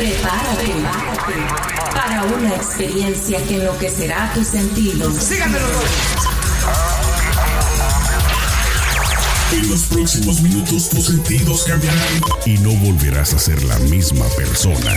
Prepárate, 0.00 0.72
para 1.92 2.24
una 2.24 2.54
experiencia 2.54 3.38
que 3.44 3.56
enloquecerá 3.56 4.32
tus 4.32 4.46
sentidos. 4.46 5.14
Síganmelo. 5.14 5.66
En 9.52 9.68
los 9.68 9.82
próximos 9.82 10.40
minutos 10.40 10.88
tus 10.88 11.04
sentidos 11.04 11.64
cambiarán 11.64 12.22
y 12.46 12.56
no 12.60 12.70
volverás 12.76 13.34
a 13.34 13.38
ser 13.38 13.62
la 13.64 13.78
misma 13.80 14.24
persona. 14.38 14.96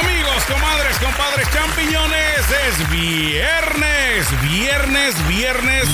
Amigos, 0.00 0.44
comadres, 0.44 0.96
compadres, 0.98 1.48
champiñones, 1.52 2.40
es 2.68 2.90
viernes, 2.90 4.26
viernes, 4.42 5.28
viernes, 5.28 5.84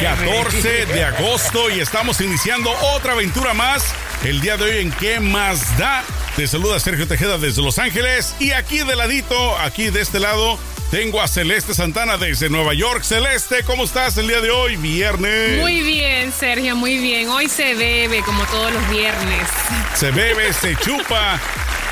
14 0.00 0.86
de 0.86 1.04
agosto 1.04 1.70
y 1.70 1.80
estamos 1.80 2.20
iniciando 2.20 2.70
otra 2.94 3.12
aventura 3.12 3.54
más. 3.54 3.84
El 4.24 4.40
día 4.40 4.56
de 4.56 4.64
hoy 4.64 4.78
en 4.78 4.90
¿Qué 4.92 5.20
más 5.20 5.76
da? 5.78 6.02
Te 6.36 6.46
saluda 6.46 6.80
Sergio 6.80 7.06
Tejeda 7.06 7.38
desde 7.38 7.62
Los 7.62 7.78
Ángeles 7.78 8.34
y 8.38 8.52
aquí 8.52 8.78
de 8.78 8.96
ladito, 8.96 9.58
aquí 9.58 9.90
de 9.90 10.00
este 10.00 10.20
lado, 10.20 10.58
tengo 10.90 11.20
a 11.20 11.28
Celeste 11.28 11.74
Santana 11.74 12.16
desde 12.16 12.48
Nueva 12.48 12.72
York. 12.72 13.02
Celeste, 13.02 13.62
¿cómo 13.64 13.84
estás 13.84 14.16
el 14.16 14.26
día 14.26 14.40
de 14.40 14.50
hoy, 14.50 14.76
viernes? 14.76 15.60
Muy 15.60 15.82
bien, 15.82 16.32
Sergio, 16.32 16.76
muy 16.76 16.96
bien. 16.96 17.28
Hoy 17.28 17.48
se 17.48 17.74
bebe 17.74 18.22
como 18.22 18.42
todos 18.46 18.72
los 18.72 18.88
viernes. 18.88 19.46
Se 19.94 20.10
bebe, 20.10 20.50
se 20.54 20.74
chupa. 20.76 21.38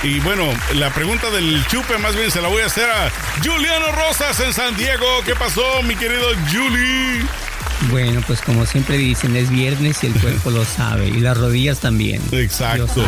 Y 0.07 0.21
bueno, 0.21 0.45
la 0.75 0.95
pregunta 0.95 1.31
del 1.31 1.67
chupe 1.67 1.99
más 1.99 2.15
bien 2.15 2.31
se 2.31 2.41
la 2.41 2.47
voy 2.47 2.63
a 2.63 2.67
hacer 2.67 2.89
a 2.89 3.11
Juliano 3.45 3.91
Rosas 3.91 4.39
en 4.39 4.53
San 4.53 4.77
Diego. 4.77 5.05
¿Qué 5.25 5.35
pasó, 5.35 5.83
mi 5.83 5.97
querido 5.97 6.29
Julie? 6.49 7.27
Bueno, 7.91 8.23
pues 8.25 8.41
como 8.41 8.67
siempre 8.67 8.99
dicen, 8.99 9.35
es 9.35 9.51
viernes 9.51 10.05
y 10.05 10.07
el 10.07 10.13
cuerpo 10.13 10.51
lo 10.51 10.65
sabe. 10.65 11.09
Y 11.09 11.19
las 11.19 11.37
rodillas 11.37 11.81
también. 11.81 12.23
Exacto. 12.31 13.05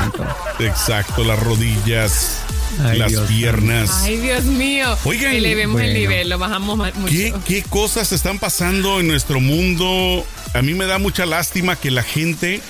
Exacto, 0.59 1.23
las 1.23 1.39
rodillas, 1.39 2.41
Ay, 2.85 2.99
las 2.99 3.13
Dios 3.13 3.29
piernas. 3.29 4.03
Ay, 4.03 4.17
Dios 4.17 4.45
mío. 4.47 4.99
Oigan, 5.05 5.35
Elevemos 5.37 5.81
el 5.81 5.87
bueno. 5.93 6.01
nivel, 6.01 6.29
lo 6.29 6.39
bajamos 6.39 6.79
mucho. 6.79 7.07
¿Qué, 7.07 7.33
qué 7.47 7.63
cosas 7.63 8.11
están 8.11 8.41
pasando 8.41 8.99
en 8.99 9.07
nuestro 9.07 9.39
mundo? 9.39 10.27
A 10.53 10.63
mí 10.63 10.75
me 10.75 10.87
da 10.87 10.99
mucha 10.99 11.27
lástima 11.27 11.77
que 11.77 11.93
la 11.93 12.03
gente 12.03 12.61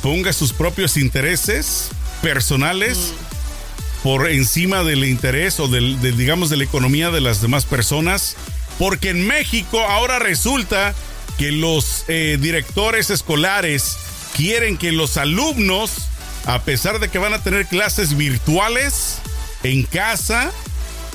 ponga 0.00 0.32
sus 0.32 0.52
propios 0.52 0.96
intereses 0.96 1.90
personales 2.22 3.12
por 4.04 4.30
encima 4.30 4.84
del 4.84 5.02
interés 5.06 5.58
o 5.58 5.66
del, 5.66 5.98
de, 6.02 6.12
digamos 6.12 6.50
de 6.50 6.58
la 6.58 6.64
economía 6.64 7.10
de 7.10 7.22
las 7.22 7.40
demás 7.40 7.64
personas. 7.64 8.36
Porque 8.78 9.08
en 9.08 9.26
México 9.26 9.80
ahora 9.80 10.18
resulta 10.18 10.94
que 11.38 11.50
los 11.52 12.04
eh, 12.08 12.36
directores 12.38 13.08
escolares 13.08 13.96
quieren 14.36 14.76
que 14.76 14.92
los 14.92 15.16
alumnos, 15.16 15.90
a 16.44 16.62
pesar 16.64 17.00
de 17.00 17.08
que 17.08 17.18
van 17.18 17.32
a 17.32 17.42
tener 17.42 17.66
clases 17.66 18.14
virtuales 18.16 19.20
en 19.62 19.84
casa, 19.84 20.52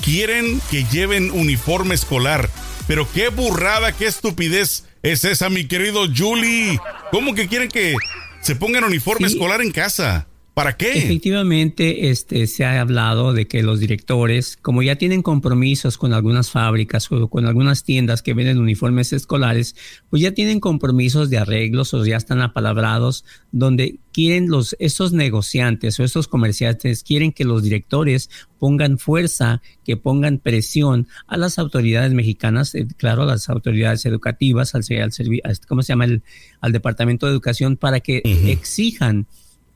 quieren 0.02 0.60
que 0.68 0.84
lleven 0.84 1.30
uniforme 1.30 1.94
escolar. 1.94 2.50
Pero 2.88 3.08
qué 3.12 3.28
burrada, 3.28 3.92
qué 3.92 4.06
estupidez 4.06 4.82
es 5.04 5.24
esa, 5.24 5.48
mi 5.48 5.68
querido 5.68 6.06
Julie. 6.14 6.80
¿Cómo 7.12 7.34
que 7.36 7.46
quieren 7.46 7.68
que 7.68 7.94
se 8.42 8.56
pongan 8.56 8.82
uniforme 8.82 9.28
Sí. 9.28 9.34
escolar 9.34 9.62
en 9.62 9.70
casa? 9.70 10.26
¿Para 10.54 10.76
qué? 10.76 10.98
Efectivamente, 10.98 12.10
este, 12.10 12.46
se 12.46 12.64
ha 12.64 12.80
hablado 12.80 13.32
de 13.32 13.46
que 13.46 13.62
los 13.62 13.80
directores, 13.80 14.58
como 14.60 14.82
ya 14.82 14.96
tienen 14.96 15.22
compromisos 15.22 15.96
con 15.96 16.12
algunas 16.12 16.50
fábricas 16.50 17.10
o 17.12 17.28
con 17.28 17.46
algunas 17.46 17.84
tiendas 17.84 18.20
que 18.20 18.34
venden 18.34 18.58
uniformes 18.58 19.12
escolares, 19.12 19.76
pues 20.10 20.20
ya 20.22 20.32
tienen 20.32 20.60
compromisos 20.60 21.30
de 21.30 21.38
arreglos 21.38 21.94
o 21.94 22.04
ya 22.04 22.16
están 22.16 22.40
apalabrados, 22.42 23.24
donde 23.52 24.00
quieren 24.12 24.50
los, 24.50 24.76
estos 24.80 25.12
negociantes 25.12 25.98
o 26.00 26.04
estos 26.04 26.26
comerciantes 26.28 27.04
quieren 27.04 27.32
que 27.32 27.44
los 27.44 27.62
directores 27.62 28.28
pongan 28.58 28.98
fuerza, 28.98 29.62
que 29.84 29.96
pongan 29.96 30.38
presión 30.38 31.06
a 31.26 31.36
las 31.36 31.58
autoridades 31.58 32.12
mexicanas, 32.12 32.74
eh, 32.74 32.86
claro, 32.96 33.22
a 33.22 33.26
las 33.26 33.48
autoridades 33.48 34.04
educativas, 34.04 34.74
al, 34.74 34.80
al 35.00 35.12
servi- 35.12 35.40
a- 35.44 35.54
¿cómo 35.68 35.82
se 35.82 35.92
llama? 35.92 36.04
El, 36.06 36.22
al 36.60 36.72
Departamento 36.72 37.26
de 37.26 37.32
Educación 37.32 37.76
para 37.76 38.00
que 38.00 38.20
exijan 38.46 39.26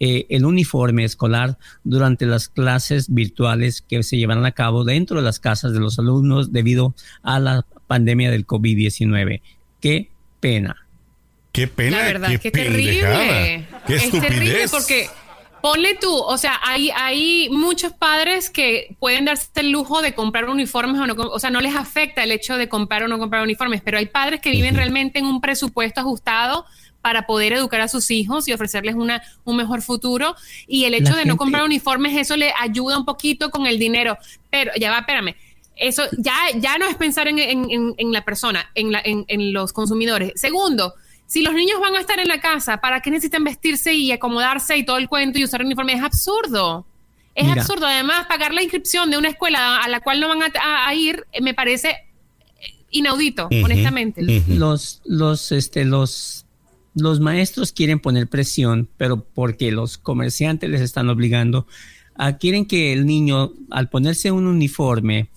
eh, 0.06 0.26
el 0.28 0.44
uniforme 0.44 1.02
escolar 1.02 1.56
durante 1.82 2.26
las 2.26 2.50
clases 2.50 3.14
virtuales 3.14 3.80
que 3.80 4.02
se 4.02 4.18
llevarán 4.18 4.44
a 4.44 4.52
cabo 4.52 4.84
dentro 4.84 5.16
de 5.16 5.22
las 5.22 5.40
casas 5.40 5.72
de 5.72 5.80
los 5.80 5.98
alumnos 5.98 6.52
debido 6.52 6.94
a 7.22 7.40
la 7.40 7.64
pandemia 7.86 8.30
del 8.30 8.46
COVID-19. 8.46 9.40
Qué 9.80 10.10
pena. 10.40 10.76
Qué 11.52 11.68
pena, 11.68 12.00
La 12.00 12.04
verdad, 12.04 12.28
qué 12.28 12.38
qué 12.38 12.50
terrible. 12.50 13.66
Qué 13.86 13.96
es 13.96 14.04
estupidez. 14.04 14.28
terrible 14.28 14.68
porque 14.70 15.08
ponle 15.62 15.94
tú, 15.94 16.14
o 16.14 16.36
sea, 16.36 16.60
hay, 16.62 16.90
hay 16.90 17.48
muchos 17.48 17.94
padres 17.94 18.50
que 18.50 18.94
pueden 19.00 19.24
darse 19.24 19.48
el 19.54 19.70
lujo 19.70 20.02
de 20.02 20.14
comprar 20.14 20.50
uniformes 20.50 21.00
o 21.00 21.06
no, 21.06 21.14
o 21.14 21.38
sea, 21.38 21.48
no 21.48 21.62
les 21.62 21.74
afecta 21.74 22.24
el 22.24 22.32
hecho 22.32 22.58
de 22.58 22.68
comprar 22.68 23.04
o 23.04 23.08
no 23.08 23.18
comprar 23.18 23.42
uniformes, 23.42 23.80
pero 23.82 23.96
hay 23.96 24.04
padres 24.04 24.42
que 24.42 24.50
viven 24.50 24.76
realmente 24.76 25.18
en 25.18 25.24
un 25.24 25.40
presupuesto 25.40 26.02
ajustado 26.02 26.66
para 27.04 27.26
poder 27.26 27.52
educar 27.52 27.82
a 27.82 27.88
sus 27.88 28.10
hijos 28.10 28.48
y 28.48 28.54
ofrecerles 28.54 28.94
una, 28.94 29.22
un 29.44 29.56
mejor 29.58 29.82
futuro. 29.82 30.34
Y 30.66 30.86
el 30.86 30.94
hecho 30.94 31.12
La 31.12 31.18
de 31.18 31.24
no 31.26 31.36
comprar 31.36 31.62
uniformes, 31.64 32.16
eso 32.16 32.34
le 32.34 32.50
ayuda 32.58 32.96
un 32.96 33.04
poquito 33.04 33.50
con 33.50 33.66
el 33.66 33.78
dinero. 33.78 34.16
Pero 34.50 34.72
ya 34.80 34.90
va, 34.90 35.00
espérame. 35.00 35.34
Eso 35.76 36.02
ya, 36.16 36.34
ya 36.56 36.78
no 36.78 36.86
es 36.86 36.94
pensar 36.96 37.28
en, 37.28 37.38
en- 37.38 37.70
en- 37.70 37.94
en 37.98 38.10
la 38.12 38.24
persona, 38.24 38.70
en, 38.74 38.90
la- 38.90 39.02
en- 39.04 39.26
en 39.28 39.52
los 39.52 39.74
consumidores. 39.74 40.32
Segundo, 40.36 40.94
si 41.26 41.42
los 41.42 41.52
niños 41.52 41.78
van 41.78 41.94
a 41.94 42.00
estar 42.00 42.18
en 42.20 42.28
la 42.28 42.40
casa, 42.40 42.78
¿para 42.78 43.00
qué 43.02 43.10
necesitan 43.10 43.44
vestirse 43.44 43.92
y 43.92 44.10
acomodarse 44.10 44.74
y 44.78 44.84
todo 44.86 44.96
el 44.96 45.06
cuento 45.10 45.38
y 45.38 45.44
usar 45.44 45.62
uniforme? 45.62 45.92
Es 45.92 46.02
absurdo. 46.02 46.86
Es 47.34 47.46
Mira. 47.46 47.60
absurdo. 47.60 47.86
Además, 47.86 48.24
pagar 48.28 48.54
la 48.54 48.62
inscripción 48.62 49.10
de 49.10 49.18
una 49.18 49.28
escuela 49.28 49.76
a 49.78 49.88
la 49.88 50.00
cual 50.00 50.20
no 50.20 50.28
van 50.28 50.42
a, 50.42 50.46
a- 50.58 50.88
a 50.88 50.94
ir 50.94 51.26
eh, 51.32 51.42
me 51.42 51.52
parece 51.52 51.90
eh, 51.90 52.74
inaudito, 52.92 53.48
honestamente. 53.62 54.22
Los, 54.48 55.02
los, 55.04 55.50
este, 55.52 55.84
los, 55.84 56.43
los 56.94 57.20
maestros 57.20 57.72
quieren 57.72 57.98
poner 58.00 58.28
presión, 58.28 58.88
pero 58.96 59.24
porque 59.34 59.70
los 59.72 59.98
comerciantes 59.98 60.70
les 60.70 60.80
están 60.80 61.08
obligando 61.08 61.66
a 62.16 62.36
quieren 62.38 62.66
que 62.66 62.92
el 62.92 63.06
niño, 63.06 63.52
al 63.70 63.88
ponerse 63.88 64.30
un 64.30 64.46
uniforme, 64.46 65.28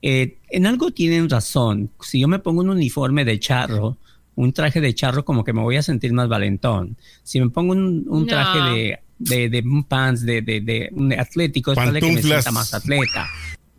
eh, 0.00 0.38
en 0.50 0.66
algo 0.66 0.90
tienen 0.90 1.28
razón. 1.28 1.90
Si 2.00 2.20
yo 2.20 2.28
me 2.28 2.38
pongo 2.38 2.62
un 2.62 2.70
uniforme 2.70 3.24
de 3.24 3.38
charro, 3.38 3.98
un 4.34 4.52
traje 4.52 4.80
de 4.80 4.94
charro, 4.94 5.24
como 5.24 5.44
que 5.44 5.52
me 5.52 5.60
voy 5.60 5.76
a 5.76 5.82
sentir 5.82 6.12
más 6.14 6.28
valentón. 6.28 6.96
Si 7.22 7.38
me 7.40 7.50
pongo 7.50 7.72
un, 7.72 8.06
un 8.08 8.20
No. 8.22 8.26
traje 8.26 8.58
de, 8.60 8.98
de, 9.18 9.48
de 9.50 9.60
un 9.60 9.84
pants 9.84 10.22
de, 10.22 10.40
de, 10.40 10.60
de 10.62 10.88
un 10.92 11.12
atlético, 11.12 11.72
es 11.72 11.76
probable 11.76 12.00
que 12.00 12.12
me 12.12 12.22
sienta 12.22 12.50
más 12.50 12.72
atleta. 12.72 13.28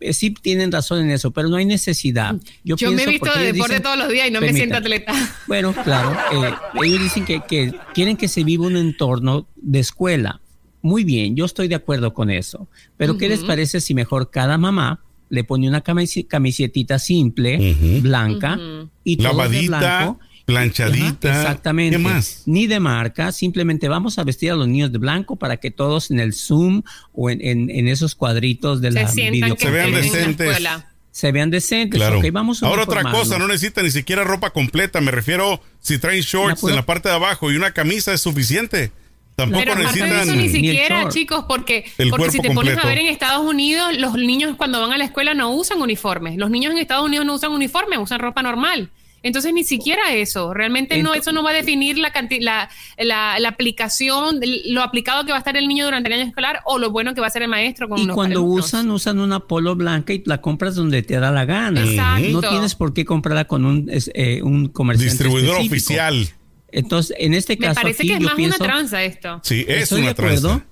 Eh, 0.00 0.12
Sí 0.12 0.30
tienen 0.30 0.70
razón 0.72 1.00
en 1.00 1.10
eso, 1.10 1.30
pero 1.30 1.48
no 1.48 1.56
hay 1.56 1.64
necesidad. 1.64 2.34
Yo, 2.64 2.76
Yo 2.76 2.88
me 2.90 2.94
he 2.94 2.96
pienso, 3.06 3.10
visto 3.12 3.26
porque 3.26 3.38
de 3.38 3.44
ellos 3.44 3.54
deporte 3.54 3.74
dicen- 3.74 3.82
todos 3.82 3.98
los 3.98 4.08
días 4.08 4.28
y 4.28 4.30
no 4.30 4.40
me 4.40 4.52
siento 4.52 4.76
atleta. 4.76 5.12
bueno, 5.46 5.72
claro. 5.84 6.16
eh, 6.32 6.52
ellos 6.84 7.00
dicen 7.02 7.24
que, 7.24 7.40
que 7.48 7.72
quieren 7.94 8.16
que 8.16 8.28
se 8.28 8.44
viva 8.44 8.66
un 8.66 8.76
entorno 8.76 9.46
de 9.56 9.78
escuela. 9.80 10.40
Muy 10.82 11.04
bien, 11.04 11.34
yo 11.36 11.46
estoy 11.46 11.68
de 11.68 11.76
acuerdo 11.76 12.12
con 12.12 12.28
eso. 12.30 12.68
Pero 12.98 13.16
¿qué 13.16 13.28
les 13.28 13.40
parece 13.44 13.80
si 13.80 13.94
mejor 13.94 14.30
cada 14.30 14.58
mamá 14.58 15.00
le 15.30 15.42
pone 15.42 15.66
una 15.66 15.80
camisetita 15.80 16.98
simple, 16.98 18.00
blanca, 18.02 18.54
Ujú. 18.56 18.90
y 19.02 19.16
todo 19.16 19.48
de 19.48 19.66
blanco? 19.66 20.20
Planchadita. 20.44 21.30
Ajá, 21.30 21.40
exactamente. 21.42 21.96
¿Qué 21.96 22.02
más? 22.02 22.42
Ni 22.46 22.66
de 22.66 22.80
marca, 22.80 23.32
simplemente 23.32 23.88
vamos 23.88 24.18
a 24.18 24.24
vestir 24.24 24.50
a 24.52 24.54
los 24.56 24.68
niños 24.68 24.92
de 24.92 24.98
blanco 24.98 25.36
para 25.36 25.56
que 25.56 25.70
todos 25.70 26.10
en 26.10 26.20
el 26.20 26.34
Zoom 26.34 26.82
o 27.12 27.30
en, 27.30 27.40
en- 27.44 27.70
en 27.70 27.88
esos 27.88 28.14
cuadritos 28.14 28.80
de 28.80 28.90
la 28.90 29.08
Se 29.08 29.14
sientan 29.14 29.54
que 29.56 29.64
Se 29.66 29.70
vean 29.70 29.86
estén 29.94 30.04
en 30.04 30.10
la 30.12 30.18
decentes. 30.18 30.46
escuela. 30.48 30.90
se 31.10 31.32
vean 31.32 31.50
decentes. 31.50 31.98
Claro. 32.00 32.18
Ok, 32.18 32.26
vamos 32.32 32.62
a 32.62 32.66
Ahora 32.66 32.82
otra 32.82 33.02
cosa, 33.04 33.38
no 33.38 33.46
necesita 33.48 33.82
ni 33.82 33.90
siquiera 33.90 34.24
ropa 34.24 34.50
completa. 34.50 35.00
Me 35.00 35.10
refiero, 35.12 35.60
si 35.80 35.98
traen 35.98 36.20
shorts 36.22 36.62
La 36.64 36.70
en 36.70 36.76
la 36.76 36.86
parte 36.86 37.08
de 37.08 37.14
abajo 37.14 37.50
y 37.52 37.56
una 37.56 37.70
camisa 37.72 38.12
es 38.12 38.20
suficiente. 38.20 38.90
Tampoco 39.36 39.60
Pero 39.64 39.72
aparte 39.72 39.98
de 39.98 40.04
necesitan. 40.04 40.28
eso 40.28 40.36
ni 40.40 40.48
siquiera, 40.48 41.08
chicos, 41.08 41.44
porque, 41.48 41.84
El 41.98 42.10
porque 42.10 42.30
si 42.30 42.38
cuerpo 42.38 42.42
te 42.42 42.54
pones 42.54 42.72
completo. 42.74 42.80
a 42.82 42.86
ver 42.88 42.98
en 42.98 43.06
Estados 43.06 43.44
Unidos, 43.44 43.96
los 43.98 44.14
niños 44.14 44.54
cuando 44.56 44.80
van 44.80 44.92
a 44.92 44.98
la 44.98 45.04
escuela 45.04 45.34
no 45.34 45.50
usan 45.54 45.80
uniformes. 45.80 46.36
Los 46.36 46.50
niños 46.50 46.72
en 46.72 46.78
Estados 46.78 47.04
Unidos 47.04 47.26
no 47.26 47.34
usan 47.34 47.50
uniformes, 47.52 47.98
usan 47.98 48.20
ropa 48.20 48.42
normal. 48.42 48.90
Entonces 49.24 49.52
ni 49.52 49.64
siquiera 49.64 50.12
eso, 50.12 50.54
realmente 50.54 51.02
no, 51.02 51.14
eso 51.14 51.32
no 51.32 51.42
va 51.42 51.50
a 51.50 51.54
definir 51.54 51.98
la, 51.98 52.12
la, 52.40 52.68
la, 52.98 53.38
la 53.40 53.48
aplicación, 53.48 54.38
lo 54.66 54.82
aplicado 54.82 55.24
que 55.24 55.32
va 55.32 55.38
a 55.38 55.40
estar 55.40 55.56
el 55.56 55.66
niño 55.66 55.84
durante 55.86 56.08
el 56.08 56.20
año 56.20 56.28
escolar 56.28 56.60
o 56.66 56.78
lo 56.78 56.90
bueno 56.90 57.14
que 57.14 57.20
va 57.20 57.26
a 57.26 57.30
ser 57.30 57.42
el 57.42 57.48
maestro 57.48 57.88
con 57.88 57.98
Y 57.98 58.04
los 58.04 58.14
cuando 58.14 58.40
alumnos. 58.40 58.66
usan, 58.66 58.90
usan 58.90 59.18
una 59.18 59.40
polo 59.40 59.74
blanca 59.74 60.12
y 60.12 60.22
la 60.26 60.40
compras 60.40 60.76
donde 60.76 61.02
te 61.02 61.18
da 61.18 61.32
la 61.32 61.44
gana. 61.46 61.82
Exacto. 61.82 62.28
No 62.30 62.40
tienes 62.42 62.74
por 62.76 62.92
qué 62.94 63.04
comprarla 63.04 63.46
con 63.46 63.64
un, 63.64 63.88
es- 63.90 64.10
eh, 64.14 64.42
un 64.42 64.68
comerciante 64.68 65.12
Distribuidor 65.14 65.56
específico. 65.62 65.94
oficial. 65.94 66.28
Entonces, 66.70 67.16
en 67.18 67.34
este 67.34 67.56
Me 67.56 67.66
caso, 67.66 67.80
parece 67.80 68.02
aquí 68.02 68.08
que 68.08 68.14
es 68.14 68.20
yo 68.20 68.26
más 68.26 68.34
pienso, 68.36 68.56
una 68.62 68.72
tranza 68.72 69.02
esto. 69.04 69.40
Sí, 69.42 69.64
es 69.66 69.84
Estoy 69.84 69.98
de 69.98 70.02
una 70.02 70.10
acuerdo. 70.12 70.48
tranza. 70.48 70.66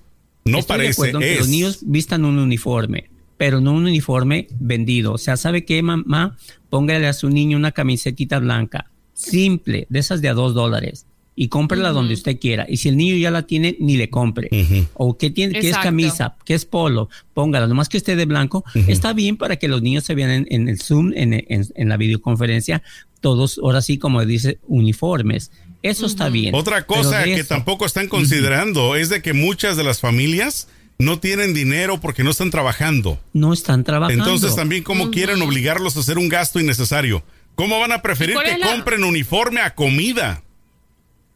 No 0.45 0.57
Estoy 0.59 0.73
de 0.77 0.83
parece, 0.83 0.91
acuerdo 1.01 1.21
en 1.21 1.27
que 1.33 1.39
los 1.39 1.47
niños 1.47 1.79
vistan 1.83 2.25
un 2.25 2.37
uniforme, 2.37 3.09
pero 3.37 3.61
no 3.61 3.71
un 3.71 3.85
uniforme 3.85 4.47
vendido. 4.59 5.13
O 5.13 5.17
sea, 5.17 5.37
¿sabe 5.37 5.63
qué, 5.65 5.81
mamá? 5.81 6.37
Póngale 6.73 7.05
a 7.05 7.13
su 7.13 7.29
niño 7.29 7.55
una 7.55 7.71
camisetita 7.71 8.39
blanca, 8.39 8.89
simple, 9.13 9.85
de 9.89 9.99
esas 9.99 10.21
de 10.23 10.29
a 10.29 10.33
dos 10.33 10.55
dólares, 10.55 11.05
y 11.35 11.47
cómprela 11.49 11.91
donde 11.91 12.15
usted 12.15 12.39
quiera. 12.39 12.65
Y 12.67 12.77
si 12.77 12.89
el 12.89 12.97
niño 12.97 13.15
ya 13.15 13.29
la 13.29 13.43
tiene, 13.43 13.77
ni 13.79 13.95
le 13.95 14.09
compre. 14.09 14.49
O 14.95 15.15
que 15.15 15.29
tiene, 15.29 15.53
que 15.53 15.69
es 15.69 15.75
camisa, 15.83 16.35
que 16.45 16.55
es 16.55 16.65
polo, 16.65 17.09
póngala, 17.35 17.67
nomás 17.67 17.89
que 17.89 17.97
esté 17.97 18.15
de 18.15 18.25
blanco. 18.25 18.63
Está 18.87 19.13
bien 19.13 19.37
para 19.37 19.57
que 19.57 19.67
los 19.67 19.83
niños 19.83 20.03
se 20.03 20.15
vean 20.15 20.31
en, 20.31 20.47
en 20.49 20.67
el 20.67 20.79
Zoom, 20.81 21.11
en, 21.15 21.33
en- 21.47 21.67
en 21.75 21.89
la 21.89 21.97
videoconferencia, 21.97 22.81
todos, 23.21 23.59
ahora 23.61 23.83
sí, 23.83 23.99
como 23.99 24.25
dice, 24.25 24.57
uniformes. 24.67 25.51
Eso 25.83 26.07
está 26.07 26.29
bien. 26.29 26.55
Otra 26.55 26.87
cosa 26.87 27.23
que 27.23 27.35
eso- 27.35 27.49
tampoco 27.49 27.85
están 27.85 28.07
considerando 28.07 28.95
es 28.95 29.09
de 29.09 29.21
que 29.21 29.33
muchas 29.33 29.77
de 29.77 29.83
las 29.83 29.99
familias 29.99 30.67
no 30.99 31.19
tienen 31.19 31.53
dinero 31.53 31.99
porque 31.99 32.23
no 32.23 32.31
están 32.31 32.51
trabajando. 32.51 33.19
no 33.33 33.51
están 33.53 33.83
trabajando. 33.83 34.23
Entonces 34.23 34.55
también 34.55 34.83
cómo 34.83 35.11
quieren 35.11 35.41
obligarlos 35.41 35.97
a 35.97 35.99
hacer 36.01 36.17
un 36.17 36.29
gasto 36.29 36.59
innecesario. 36.59 37.23
¿Cómo 37.55 37.79
van 37.79 37.91
a 37.91 38.01
preferir 38.01 38.35
que 38.37 38.57
la- 38.57 38.67
compren 38.67 39.03
uniforme 39.03 39.61
a 39.61 39.75
comida? 39.75 40.41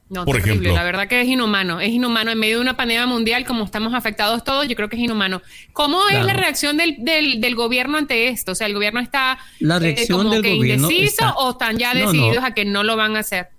No, 0.09 0.23
Por 0.23 0.37
terrible. 0.37 0.51
ejemplo. 0.53 0.73
La 0.75 0.83
verdad 0.85 1.07
que 1.09 1.19
es 1.19 1.27
inhumano. 1.27 1.81
Es 1.81 1.89
inhumano. 1.89 2.31
En 2.31 2.39
medio 2.39 2.55
de 2.55 2.61
una 2.61 2.77
pandemia 2.77 3.05
mundial, 3.05 3.45
como 3.45 3.65
estamos 3.65 3.93
afectados 3.93 4.41
todos, 4.43 4.65
yo 4.65 4.75
creo 4.77 4.87
que 4.87 4.95
es 4.95 5.01
inhumano. 5.01 5.41
¿Cómo 5.73 6.07
es 6.07 6.23
la 6.23 6.31
reacción 6.31 6.77
del, 6.77 6.95
del, 6.99 7.41
del 7.41 7.55
gobierno 7.55 7.97
ante 7.97 8.29
esto? 8.29 8.53
O 8.53 8.55
sea, 8.55 8.67
¿el 8.67 8.73
gobierno 8.73 9.01
está 9.01 9.37
La 9.59 9.75
eh, 9.75 9.79
reacción 9.79 10.19
como 10.19 10.31
del 10.31 10.43
que 10.43 10.55
gobierno 10.55 10.89
indeciso 10.89 11.25
está- 11.25 11.33
o 11.35 11.51
están 11.51 11.77
ya 11.77 11.93
No, 11.93 11.99
no. 11.99 12.11
decididos 12.13 12.43
a 12.45 12.53
que 12.53 12.63
no 12.63 12.83
lo 12.83 12.95
van 12.95 13.17
a 13.17 13.19
hacer? 13.19 13.49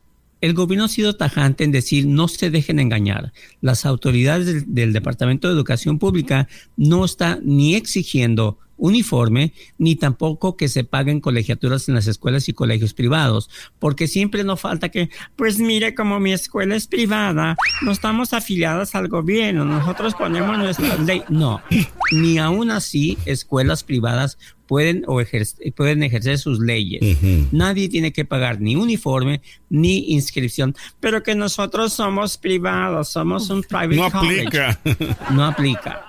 El 0.41 0.55
gobierno 0.55 0.85
ha 0.85 0.89
sido 0.89 1.17
tajante 1.17 1.65
en 1.65 1.73
decir 1.73 2.07
no 2.07 2.29
se 2.29 2.51
dejen 2.51 2.79
engañar. 2.79 3.33
Las 3.61 3.85
autoridades 3.87 4.73
del, 4.73 4.93
Departamento 4.93 5.49
de 5.49 5.55
Educación 5.55 5.99
Pública 5.99 6.49
no 6.77 7.05
están 7.05 7.41
ni 7.43 7.75
exigiendo 7.75 8.59
uniforme 8.79 9.53
ni 9.77 9.97
tampoco 9.97 10.57
que 10.57 10.69
se 10.69 10.85
paguen 10.85 11.21
colegiaturas 11.21 11.89
en 11.89 11.97
las 11.97 12.07
escuelas 12.07 12.49
y 12.49 12.53
colegios 12.53 12.95
privados, 12.95 13.51
porque 13.81 14.07
siempre 14.07 14.45
nos 14.45 14.61
falta 14.61 14.89
que, 14.89 15.11
pues 15.35 15.59
mire, 15.59 15.95
como 15.97 16.21
mi 16.21 16.33
escuela 16.33 16.77
es 16.77 16.87
privada, 16.87 17.57
no 17.83 17.91
estamos 17.91 18.33
afiliadas 18.33 18.95
al 18.95 19.09
gobierno, 19.09 19.65
nosotros 19.65 20.15
ponemos 20.15 20.57
nuestra 20.57 20.97
ley. 20.99 21.23
No, 21.29 21.61
ni 22.13 22.39
aún 22.39 22.71
así 22.71 23.19
escuelas 23.27 23.83
privadas 23.83 24.39
pueden, 24.69 25.03
o 25.09 25.21
ejer- 25.21 25.75
pueden 25.75 26.03
ejercer 26.05 26.39
sus 26.39 26.61
leyes. 26.61 27.01
Nadie 27.51 27.89
tiene 27.89 28.13
que 28.13 28.25
pagar 28.25 28.61
ni 28.61 28.77
uniforme 28.77 29.41
ni 29.69 30.13
inscripción, 30.13 30.77
pero 31.01 31.23
que 31.25 31.35
nosotros 31.35 31.93
somos 31.95 32.37
privados, 32.39 33.09
somos 33.09 33.51
un 33.51 33.63
private 33.63 33.97
No 33.97 34.11
college. 34.13 34.41
aplica. 34.61 34.81
No 35.35 35.45
aplica. 35.45 36.05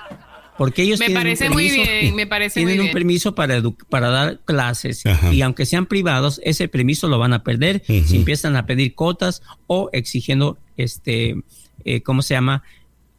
Porque 0.57 0.81
ellos 0.83 0.99
Me 0.99 1.05
tienen 1.05 1.23
parece 1.23 1.47
un 1.47 1.53
muy 1.53 1.69
permiso, 1.69 1.91
bien, 1.91 2.15
me 2.15 2.27
parece 2.27 2.59
tienen 2.59 2.75
muy 2.75 2.79
un 2.81 2.85
bien. 2.87 2.93
permiso 2.93 3.33
para 3.33 4.09
dar 4.09 4.39
clases 4.43 5.05
Ajá. 5.05 5.33
y 5.33 5.41
aunque 5.41 5.65
sean 5.65 5.85
privados, 5.85 6.41
ese 6.43 6.67
permiso 6.67 7.07
lo 7.07 7.17
van 7.17 7.31
a 7.31 7.43
perder 7.45 7.81
si 7.87 8.17
empiezan 8.17 8.57
a 8.57 8.65
pedir 8.65 8.93
cotas 8.93 9.41
o 9.67 9.89
exigiendo 9.93 10.57
este 10.75 11.35
eh, 11.85 12.01
¿cómo 12.01 12.21
se 12.21 12.33
llama? 12.33 12.61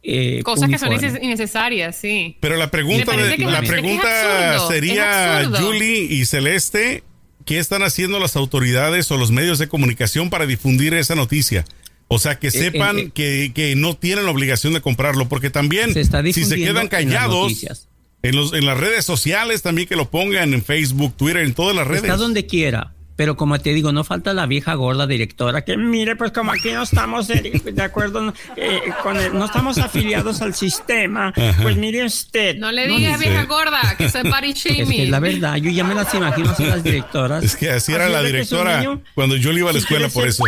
Eh, 0.03 0.41
Cosas 0.43 0.69
que 0.69 0.79
son 0.79 0.91
innecesarias, 1.21 1.95
sí. 1.95 2.35
Pero 2.39 2.55
la 2.57 2.71
pregunta, 2.71 3.15
de- 3.15 3.37
la 3.37 3.59
es 3.59 3.69
pregunta 3.69 4.53
absurdo, 4.55 4.71
sería. 4.71 5.49
Julie 5.59 6.07
y 6.09 6.25
Celeste, 6.25 7.03
¿qué 7.45 7.59
están 7.59 7.83
haciendo 7.83 8.19
las 8.19 8.35
autoridades 8.35 9.11
o 9.11 9.17
los 9.17 9.31
medios 9.31 9.59
de 9.59 9.67
comunicación 9.67 10.29
para 10.29 10.45
difundir 10.47 10.93
esa 10.95 11.15
noticia? 11.15 11.65
O 12.07 12.19
sea, 12.19 12.39
que 12.39 12.51
sepan 12.51 12.97
eh, 12.97 13.01
eh. 13.03 13.11
que, 13.13 13.51
que 13.53 13.75
no 13.75 13.95
tienen 13.95 14.25
la 14.25 14.31
obligación 14.31 14.73
de 14.73 14.81
comprarlo, 14.81 15.29
porque 15.29 15.49
también 15.49 15.93
Se 15.93 16.01
está 16.01 16.21
si 16.23 16.33
se 16.45 16.55
quedan 16.57 16.83
en 16.83 16.87
callados 16.89 17.43
noticias. 17.43 17.87
en, 18.23 18.35
los, 18.35 18.53
en 18.53 18.65
las 18.65 18.77
redes 18.77 19.05
sociales, 19.05 19.61
también 19.61 19.87
que 19.87 19.95
lo 19.95 20.09
pongan 20.09 20.53
en 20.53 20.63
Facebook, 20.63 21.15
Twitter, 21.15 21.43
en 21.43 21.53
todas 21.53 21.75
las 21.75 21.87
redes. 21.87 22.03
Está 22.03 22.17
donde 22.17 22.45
quiera. 22.47 22.93
Pero 23.21 23.37
como 23.37 23.59
te 23.59 23.71
digo, 23.71 23.91
no 23.91 24.03
falta 24.03 24.33
la 24.33 24.47
vieja 24.47 24.73
gorda 24.73 25.05
directora 25.05 25.63
que 25.63 25.77
mire, 25.77 26.15
pues 26.15 26.31
como 26.31 26.49
aquí 26.53 26.71
no 26.71 26.81
estamos 26.81 27.27
de, 27.27 27.61
de 27.71 27.81
acuerdo 27.83 28.33
eh, 28.55 28.79
con 29.03 29.15
el- 29.15 29.37
no 29.37 29.45
estamos 29.45 29.77
afiliados 29.77 30.41
al 30.41 30.55
sistema, 30.55 31.31
pues 31.61 31.77
mire 31.77 32.03
usted. 32.03 32.57
No 32.57 32.71
le 32.71 32.87
digas 32.87 33.19
dice. 33.19 33.29
vieja 33.29 33.45
gorda, 33.45 33.79
que 33.95 34.05
Es 34.05 34.13
shaming. 34.55 35.01
es 35.01 35.09
la 35.09 35.19
verdad, 35.19 35.57
yo 35.57 35.69
ya 35.69 35.83
me 35.83 35.93
las 35.93 36.11
imagino 36.15 36.49
así 36.49 36.65
las 36.65 36.83
directoras. 36.83 37.43
Es 37.43 37.55
que 37.55 37.69
así 37.69 37.93
era 37.93 38.09
la 38.09 38.23
directora 38.23 38.79
niño, 38.79 39.03
cuando 39.13 39.35
yo 39.35 39.51
le 39.51 39.59
iba 39.59 39.69
a 39.69 39.73
la 39.73 39.77
escuela 39.79 40.09
por 40.09 40.27
eso. 40.27 40.43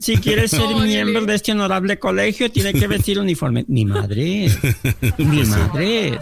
Si 0.00 0.16
quiere 0.16 0.48
ser 0.48 0.66
miembro 0.82 1.24
de 1.24 1.36
este 1.36 1.52
honorable 1.52 2.00
colegio, 2.00 2.50
tiene 2.50 2.72
que 2.72 2.88
vestir 2.88 3.20
uniforme. 3.20 3.64
Ni 3.68 3.84
madre, 3.84 4.48
ni 5.18 5.42
madre. 5.44 6.18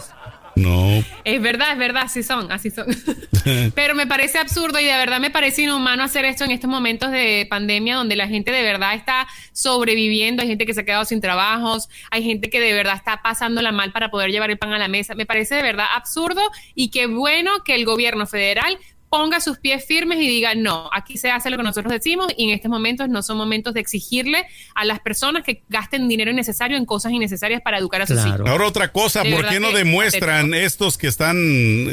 No, 0.61 1.03
Es 1.25 1.41
verdad, 1.41 1.73
es 1.73 1.79
verdad, 1.79 2.03
así 2.05 2.23
son, 2.23 2.53
así 2.53 2.71
son. 2.71 2.87
Pero 3.75 3.95
me 3.95 4.07
parece 4.07 4.37
absurdo 4.37 4.79
y 4.79 4.85
de 4.85 4.93
verdad 4.93 5.19
me 5.19 5.31
parece 5.31 5.63
inhumano 5.63 6.03
hacer 6.03 6.27
esto 6.27 6.45
en 6.45 6.51
estos 6.51 6.69
momentos 6.69 7.11
de 7.11 7.47
pandemia 7.49 7.97
donde 7.97 8.15
la 8.15 8.29
gente 8.29 8.53
de 8.53 8.63
verdad 8.63 8.95
está 8.95 9.27
sobreviviendo, 9.53 10.43
hay 10.43 10.49
gente 10.49 10.67
que 10.67 10.75
se 10.75 10.81
ha 10.81 10.85
quedado 10.85 11.07
sin 11.07 11.23
trabajos, 11.23 11.89
hay 12.11 12.23
gente 12.23 12.51
que 12.51 12.61
de 12.61 12.75
verdad 12.75 12.97
está 12.97 13.23
pasándola 13.23 13.73
mal 13.73 13.91
para 13.93 14.11
poder 14.11 14.33
llevar 14.33 14.51
el 14.51 14.59
pan 14.59 14.75
a 14.75 14.79
la 14.79 14.89
mesa. 14.89 15.15
Me 15.15 15.25
parece 15.25 15.55
de 15.55 15.63
verdad 15.63 15.87
absurdo 15.95 16.43
y 16.75 16.91
qué 16.91 17.07
bueno 17.07 17.65
que 17.65 17.75
el 17.75 17.87
gobierno 17.87 18.27
federal 18.27 18.79
ponga 19.11 19.41
sus 19.41 19.59
pies 19.59 19.85
firmes 19.85 20.19
y 20.21 20.29
diga, 20.29 20.55
no, 20.55 20.89
aquí 20.93 21.19
se 21.19 21.31
hace 21.33 21.51
lo 21.51 21.57
que 21.57 21.65
nosotros 21.65 21.93
decimos 21.93 22.29
y 22.37 22.45
en 22.45 22.51
estos 22.51 22.71
momentos 22.71 23.09
no 23.09 23.23
son 23.25 23.37
momentos 23.37 23.75
de 23.75 23.81
exigirle 23.81 24.47
a 24.77 24.85
las 24.85 25.01
personas 25.01 25.43
que 25.45 25.63
gasten 25.69 26.09
dinero 26.09 26.31
innecesario 26.31 26.77
en 26.77 26.87
cosas 26.87 27.11
innecesarias 27.13 27.61
para 27.61 27.79
educar 27.79 28.03
a 28.03 28.07
sus 28.07 28.17
Claro. 28.21 28.37
hijos. 28.37 28.49
Ahora 28.49 28.67
otra 28.69 28.93
cosa, 28.93 29.25
¿por 29.25 29.49
qué 29.49 29.59
no 29.59 29.71
que- 29.71 29.79
demuestran 29.79 30.55
estos 30.55 30.97
que 30.97 31.09
están, 31.09 31.37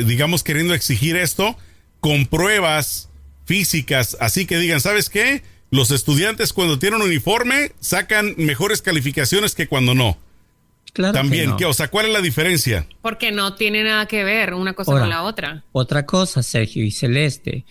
digamos, 0.07 0.43
queriendo 0.43 0.75
exigir 0.75 1.15
esto 1.17 1.57
con 1.99 2.27
pruebas 2.27 3.09
físicas? 3.45 4.15
Así 4.19 4.45
que 4.45 4.57
digan, 4.59 4.79
¿sabes 4.79 5.09
qué? 5.09 5.41
Los 5.71 5.89
estudiantes 5.91 6.53
cuando 6.53 6.77
tienen 6.79 7.01
uniforme 7.01 7.71
sacan 7.79 8.35
mejores 8.37 8.81
calificaciones 8.83 9.55
que 9.55 9.67
cuando 9.67 9.95
no. 9.95 10.17
Claro 10.97 11.13
que 11.13 11.19
También, 11.19 11.49
no. 11.51 11.57
¿qué? 11.57 11.65
o 11.65 11.73
sea, 11.73 11.89
¿cuál 11.89 12.07
es 12.07 12.13
la 12.13 12.21
diferencia? 12.21 12.87
Porque 13.03 13.31
no 13.31 13.53
tiene 13.53 13.83
nada 13.83 14.07
que 14.07 14.23
ver 14.23 14.55
una 14.55 14.73
cosa 14.73 14.89
Ahora, 14.91 15.03
con 15.03 15.09
la 15.11 15.21
otra. 15.21 15.63
Otra 15.71 16.07
cosa, 16.07 16.41
Sergio 16.41 16.83
y 16.83 16.89
Celeste. 16.89 17.65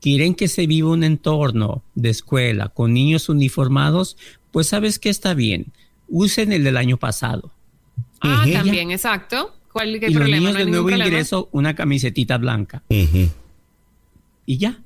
¿Quieren 0.00 0.36
que 0.36 0.46
se 0.46 0.66
viva 0.68 0.90
un 0.90 1.02
entorno 1.02 1.82
de 1.96 2.10
escuela 2.10 2.68
con 2.68 2.92
niños 2.94 3.28
uniformados? 3.28 4.16
Pues 4.52 4.68
sabes 4.68 5.00
que 5.00 5.08
está 5.08 5.34
bien. 5.34 5.72
Usen 6.08 6.52
el 6.52 6.62
del 6.62 6.76
año 6.76 6.96
pasado. 6.96 7.50
Ah, 8.20 8.44
también, 8.52 8.92
exacto. 8.92 9.56
¿Cuál 9.72 9.98
qué 9.98 10.06
y 10.06 10.10
los 10.10 10.20
problema? 10.20 10.36
niños 10.38 10.52
No 10.52 10.58
hay 10.60 10.64
de 10.66 10.70
nuevo 10.70 10.86
problema. 10.86 11.06
ingreso, 11.08 11.48
una 11.50 11.74
camisetita 11.74 12.38
blanca. 12.38 12.84
Y 14.46 14.58
ya. 14.58 14.78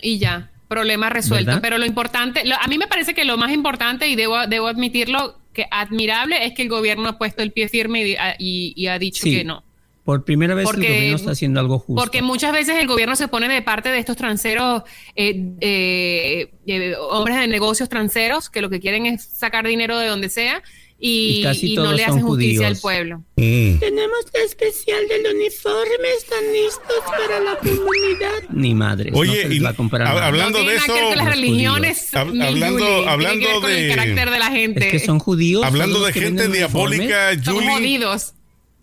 Y 0.00 0.18
ya, 0.18 0.50
problema 0.68 1.10
resuelto. 1.10 1.46
¿Verdad? 1.46 1.62
Pero 1.62 1.78
lo 1.78 1.86
importante, 1.86 2.44
lo- 2.44 2.56
a 2.60 2.66
mí 2.68 2.78
me 2.78 2.86
parece 2.86 3.14
que 3.14 3.24
lo 3.24 3.36
más 3.36 3.52
importante, 3.52 4.08
y 4.08 4.16
debo, 4.16 4.46
debo 4.48 4.66
admitirlo, 4.68 5.37
que 5.58 5.66
admirable 5.72 6.46
es 6.46 6.52
que 6.54 6.62
el 6.62 6.68
gobierno 6.68 7.08
ha 7.08 7.18
puesto 7.18 7.42
el 7.42 7.50
pie 7.50 7.68
firme 7.68 8.06
y, 8.06 8.14
a- 8.14 8.36
y- 8.38 8.72
y 8.76 8.86
ha 8.86 8.96
dicho 8.98 9.24
Sí. 9.24 9.36
que 9.38 9.44
no. 9.44 9.64
Por 10.04 10.24
primera 10.24 10.54
vez 10.54 10.64
Porque- 10.64 10.86
el 10.86 10.92
gobierno 10.94 11.16
está 11.16 11.30
haciendo 11.32 11.58
algo 11.60 11.80
justo. 11.80 12.00
Porque 12.00 12.22
muchas 12.22 12.52
veces 12.52 12.76
el 12.78 12.86
gobierno 12.86 13.16
se 13.16 13.26
pone 13.26 13.48
de 13.48 13.60
parte 13.60 13.88
de 13.90 13.98
estos 13.98 14.16
transeros, 14.16 14.84
eh, 15.16 15.52
eh, 15.60 16.50
eh, 16.66 16.94
hombres 17.10 17.38
de 17.40 17.48
negocios 17.48 17.88
transeros, 17.88 18.48
que 18.48 18.62
lo 18.62 18.70
que 18.70 18.78
quieren 18.78 19.06
es 19.06 19.24
sacar 19.24 19.66
dinero 19.66 19.98
de 19.98 20.06
donde 20.06 20.28
sea 20.28 20.62
y, 21.00 21.38
Y 21.38 21.42
casi 21.44 21.72
y 21.72 21.76
no 21.76 21.82
todos 21.84 21.96
le 21.96 22.02
son 22.04 22.10
hacen 22.14 22.22
justicia 22.26 22.56
judíos. 22.58 22.64
al 22.76 22.80
pueblo. 22.80 23.18
Mm. 23.36 23.78
Tenemos 23.78 24.18
la 24.34 24.44
especial 24.44 24.98
del 25.08 25.36
uniforme, 25.36 26.08
están 26.18 26.44
listos 26.52 26.96
para 27.06 27.38
la 27.40 27.56
comunidad. 27.58 28.42
Ni 28.50 28.74
madre. 28.74 29.10
Oye, 29.14 29.44
no 29.46 29.54
y 29.54 29.58
va 29.60 29.70
a 29.70 30.26
hablando 30.26 30.58
no 30.58 30.64
de 30.64 30.70
que 30.72 30.76
eso, 30.76 31.14
las 31.14 31.26
religiones. 31.26 32.12
Hab- 32.12 32.42
hablando- 32.44 33.08
hablando 33.08 33.46
que 33.46 33.52
ver 33.52 33.60
con 33.60 33.70
de- 33.70 33.84
el 33.90 33.96
carácter 33.96 34.30
de 34.30 34.38
la 34.40 34.50
gente. 34.50 34.86
Es 34.86 34.92
que 34.92 34.98
son 35.06 35.18
judíos. 35.20 35.64
Hablando 35.64 36.04
de 36.04 36.12
que 36.12 36.20
gente 36.20 36.48
diabólica, 36.48 37.30
Son 37.44 37.54
Julie. 37.54 37.70
jodidos. 37.70 38.34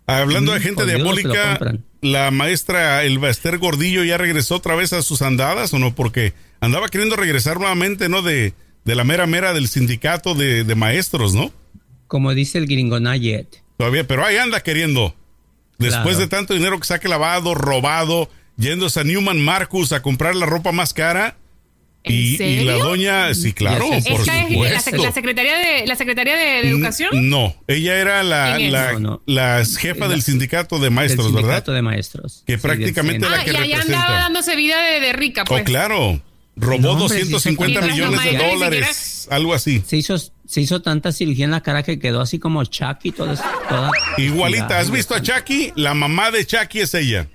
Hablando 0.06 0.52
de 0.52 0.60
Mm, 0.60 0.62
gente 0.62 0.82
jodidos, 0.84 1.00
diabólica, 1.02 1.58
la 2.00 2.30
maestra 2.30 3.04
el 3.04 3.22
Esther 3.24 3.58
Gordillo 3.58 4.04
ya 4.04 4.16
regresó 4.16 4.54
otra 4.56 4.74
vez 4.76 4.92
a 4.92 5.02
sus 5.02 5.20
andadas 5.20 5.74
o 5.74 5.78
no, 5.78 5.94
porque 5.94 6.32
andaba 6.60 6.88
queriendo 6.88 7.16
regresar 7.16 7.58
nuevamente, 7.58 8.08
¿no? 8.08 8.22
De, 8.22 8.54
de 8.84 8.94
la 8.94 9.02
mera 9.04 9.26
mera 9.26 9.52
del 9.52 9.68
sindicato 9.68 10.34
de, 10.34 10.62
de 10.64 10.74
maestros, 10.76 11.34
¿no? 11.34 11.52
Como 12.06 12.34
dice 12.34 12.58
el 12.58 12.66
gringo 12.66 13.00
Nayet. 13.00 13.62
Todavía, 13.76 14.06
pero 14.06 14.24
ahí 14.24 14.36
anda 14.36 14.60
queriendo. 14.62 15.14
Después 15.78 16.02
Claro. 16.16 16.18
de 16.18 16.26
tanto 16.28 16.54
dinero 16.54 16.78
que 16.80 16.86
saque 16.86 17.08
lavado, 17.08 17.54
robado, 17.54 18.30
yéndose 18.56 19.00
a 19.00 19.04
Newman 19.04 19.40
Marcus 19.42 19.92
a 19.92 20.00
comprar 20.02 20.34
la 20.34 20.46
ropa 20.46 20.72
más 20.72 20.94
cara. 20.94 21.36
¿En 22.04 22.14
Y, 22.14 22.36
y 22.40 22.64
la 22.64 22.74
doña, 22.74 23.34
sí, 23.34 23.52
claro, 23.52 23.84
por 23.88 23.94
¿Esta 23.96 24.12
es 24.14 24.26
la, 24.28 24.46
supuesto. 24.48 24.90
sec- 24.92 25.02
la 25.02 25.10
secretaria 25.12 25.56
de 25.58 25.86
la 25.88 25.96
secretaria 25.96 26.36
de, 26.36 26.60
educación? 26.60 27.28
No, 27.28 27.52
ella 27.66 27.96
era 27.98 28.22
la, 28.22 28.56
la, 28.60 28.92
No, 28.92 29.00
no. 29.00 29.22
la 29.26 29.64
jefa 29.78 30.04
La- 30.04 30.10
del 30.12 30.22
sindicato 30.22 30.76
de 30.76 30.82
Del 30.82 30.92
maestros, 30.92 31.26
¿verdad? 31.32 31.48
sindicato 31.48 31.72
de 31.72 31.82
maestros. 31.82 32.44
Que 32.46 32.52
Sí, 32.52 32.52
del 32.52 32.60
prácticamente 32.60 33.28
la 33.28 33.40
Ah, 33.40 33.44
que 33.44 33.50
y 33.50 33.54
representa. 33.54 33.82
andaba 33.98 34.18
dándose 34.20 34.54
vida 34.54 34.80
de, 34.82 35.00
de 35.00 35.12
rica, 35.14 35.42
Oh, 35.42 35.46
pues. 35.46 35.64
claro. 35.64 36.22
Robó 36.54 36.78
No, 36.80 36.90
hombre, 36.92 37.24
sí 37.24 37.28
250 37.28 37.80
son 37.80 37.88
Mientras 37.90 37.98
los 37.98 38.22
millones 38.22 38.24
de 38.40 38.50
dólares 38.52 38.86
siquiera- 38.96 39.15
caras, 39.26 39.36
algo 39.40 39.54
así. 39.54 39.82
Se 39.86 39.96
hizo, 39.96 40.16
se 40.18 40.60
hizo 40.60 40.80
tanta 40.82 41.12
cirugía 41.12 41.44
en 41.44 41.50
la 41.50 41.62
cara 41.62 41.82
que 41.82 41.98
quedó 41.98 42.20
así 42.20 42.38
como 42.38 42.64
Chucky, 42.64 43.12
toda, 43.12 43.34
toda 43.68 43.90
Igualita, 44.18 44.78
¿has 44.78 44.90
visto 44.90 45.14
a 45.14 45.22
Chucky? 45.22 45.72
La 45.76 45.94
mamá 45.94 46.30
de 46.30 46.46
Chucky 46.46 46.80
es 46.80 46.94
ella. 46.94 47.28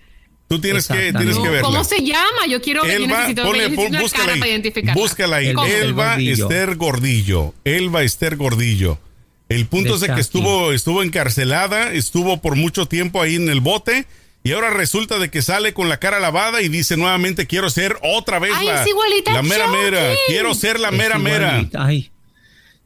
Tú 0.47 0.59
tienes 0.59 0.85
que, 0.87 1.13
tienes 1.13 1.37
que 1.37 1.47
verla. 1.47 1.61
¿Cómo 1.61 1.83
se 1.85 2.03
llama? 2.03 2.45
Yo 2.49 2.61
quiero 2.61 2.83
yo 2.85 2.91
Elba, 2.91 3.19
necesito, 3.19 3.43
ponle, 3.43 3.63
yo 3.63 3.69
necesito 3.69 3.81
pon- 3.83 3.89
una 3.91 4.01
búscala 4.01 4.23
cara 4.23 4.33
ahí. 4.33 4.39
para 4.39 4.51
identificarla. 4.51 5.01
Búscala 5.01 5.35
ahí. 5.37 5.53
¿Cómo? 5.53 5.67
Elba 5.67 6.09
Gordillo. 6.09 6.33
Esther 6.49 6.75
Gordillo. 6.75 7.53
Elba 7.63 8.03
Esther 8.03 8.35
Gordillo. 8.35 8.99
El 9.47 9.65
punto 9.67 9.89
De 9.91 9.95
es 9.95 10.01
de 10.01 10.13
que 10.13 10.19
estuvo, 10.21 10.73
estuvo 10.73 11.03
encarcelada, 11.03 11.93
estuvo 11.93 12.41
por 12.41 12.55
mucho 12.57 12.85
tiempo 12.85 13.21
ahí 13.21 13.35
en 13.35 13.47
el 13.49 13.61
bote. 13.61 14.05
Y 14.43 14.53
ahora 14.53 14.71
resulta 14.71 15.19
de 15.19 15.29
que 15.29 15.41
sale 15.43 15.73
con 15.73 15.87
la 15.87 15.97
cara 15.97 16.19
lavada 16.19 16.61
y 16.61 16.67
dice 16.69 16.97
nuevamente 16.97 17.45
quiero 17.45 17.69
ser 17.69 17.97
otra 18.01 18.39
vez 18.39 18.51
Ay, 18.55 18.67
la, 18.67 18.81
es 18.83 18.89
igualita 18.89 19.31
a 19.31 19.33
la 19.35 19.41
mera 19.43 19.65
Chucky. 19.65 19.77
mera. 19.77 20.01
Quiero 20.27 20.53
ser 20.55 20.79
la 20.79 20.89
Es 20.89 20.97
mera 20.97 21.19
mera. 21.19 21.63
Ay. 21.77 22.09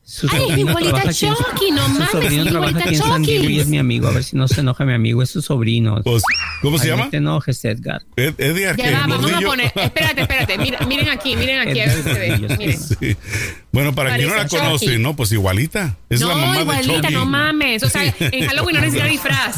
Su 0.07 0.27
Ay, 0.31 0.37
sobrino 0.39 0.69
igualita 0.69 1.13
Chucky, 1.13 1.71
no 1.71 1.83
su 1.87 1.93
mames, 1.93 2.09
sobrino 2.11 2.43
trabaja 2.45 2.69
igualita 2.69 2.79
aquí 2.81 2.95
en 2.95 3.01
San 3.01 3.23
Diego 3.23 3.45
y 3.49 3.59
es 3.59 3.67
mi 3.67 3.79
amigo. 3.79 4.07
A 4.07 4.11
ver 4.11 4.23
si 4.23 4.35
no 4.35 4.47
se 4.47 4.59
enoja 4.61 4.85
mi 4.85 4.93
amigo. 4.93 5.23
Es 5.23 5.31
su 5.31 5.41
sobrino. 5.41 5.99
Pues, 6.03 6.21
¿Cómo 6.61 6.77
se 6.77 6.83
Ay, 6.83 6.89
llama? 6.91 7.05
No 7.05 7.09
te 7.09 7.17
enojes, 7.17 7.65
Edgar. 7.65 8.03
Ed- 8.15 8.35
Edgar, 8.37 8.75
Ya 8.77 8.83
¿qué? 8.83 8.91
va, 8.91 8.99
vamos 9.07 9.17
a 9.17 9.21
Gordillo. 9.31 9.47
poner. 9.49 9.71
Espérate, 9.73 10.21
espérate. 10.21 10.57
Mira, 10.59 10.79
miren 10.85 11.09
aquí, 11.09 11.35
miren 11.35 11.67
aquí. 11.67 11.79
A 11.79 11.85
ver 11.87 11.95
si 11.95 12.03
se 12.03 12.13
ve. 12.13 12.37
Miren. 12.59 12.79
Sí. 12.79 13.17
Bueno, 13.75 13.93
para 13.93 14.15
quien 14.15 14.29
no 14.29 14.35
la 14.35 14.43
Parece 14.43 14.57
conoce, 14.57 14.85
Chucky. 14.85 14.97
no, 14.99 15.15
pues 15.17 15.31
igualita. 15.33 15.97
Es 16.09 16.21
no, 16.21 16.29
la 16.29 16.35
mamá 16.35 16.55
de 16.55 16.61
igualita, 16.61 17.01
Chucky. 17.01 17.13
no 17.13 17.25
mames. 17.25 17.83
O 17.83 17.89
sea, 17.89 18.03
en 18.19 18.47
Halloween 18.47 18.75
no 18.77 18.81
necesita 18.81 19.05
disfraz. 19.09 19.57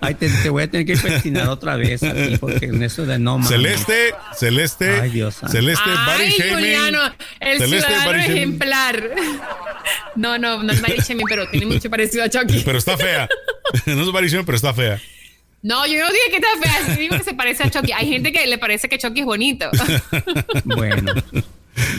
Ay, 0.00 0.14
te, 0.14 0.30
te 0.30 0.48
voy 0.48 0.62
a 0.62 0.70
tener 0.70 0.86
que 0.86 0.96
persinar 0.96 1.48
otra 1.48 1.74
vez 1.76 2.04
a 2.04 2.14
ti 2.14 2.36
porque 2.38 2.66
en 2.66 2.80
eso 2.84 3.04
de 3.04 3.18
no 3.18 3.38
mames. 3.38 3.48
Celeste, 3.50 4.14
Celeste, 4.38 5.00
Ay, 5.00 5.10
Dios. 5.10 5.40
Celeste 5.50 5.90
Ay, 6.06 6.30
shaming. 6.38 6.54
Juliano, 6.54 7.00
el 7.40 7.58
Celeste 7.58 7.88
ciudadano 7.88 8.18
ejemplar. 8.18 9.10
No, 10.14 10.38
no, 10.38 10.62
no 10.62 10.72
es 10.72 10.80
shaming, 11.08 11.26
pero 11.28 11.48
tiene 11.50 11.66
mucho 11.66 11.90
parecido 11.90 12.22
a 12.22 12.30
Chucky. 12.30 12.62
Pero 12.64 12.78
está 12.78 12.96
fea. 12.96 13.28
no 13.86 14.02
es 14.20 14.30
shaming, 14.30 14.46
pero 14.46 14.56
está 14.56 14.72
fea. 14.72 15.00
No, 15.62 15.84
yo 15.84 15.98
no 15.98 16.12
dije 16.12 16.30
que 16.30 16.36
está 16.36 16.48
fea, 16.62 16.94
sí 16.94 17.00
digo 17.00 17.16
que 17.18 17.24
se 17.24 17.34
parece 17.34 17.64
a 17.64 17.70
Chucky. 17.70 17.90
Hay 17.90 18.08
gente 18.08 18.30
que 18.30 18.46
le 18.46 18.56
parece 18.56 18.88
que 18.88 18.98
Chucky 18.98 19.20
es 19.20 19.26
bonito. 19.26 19.68
Bueno. 20.64 21.12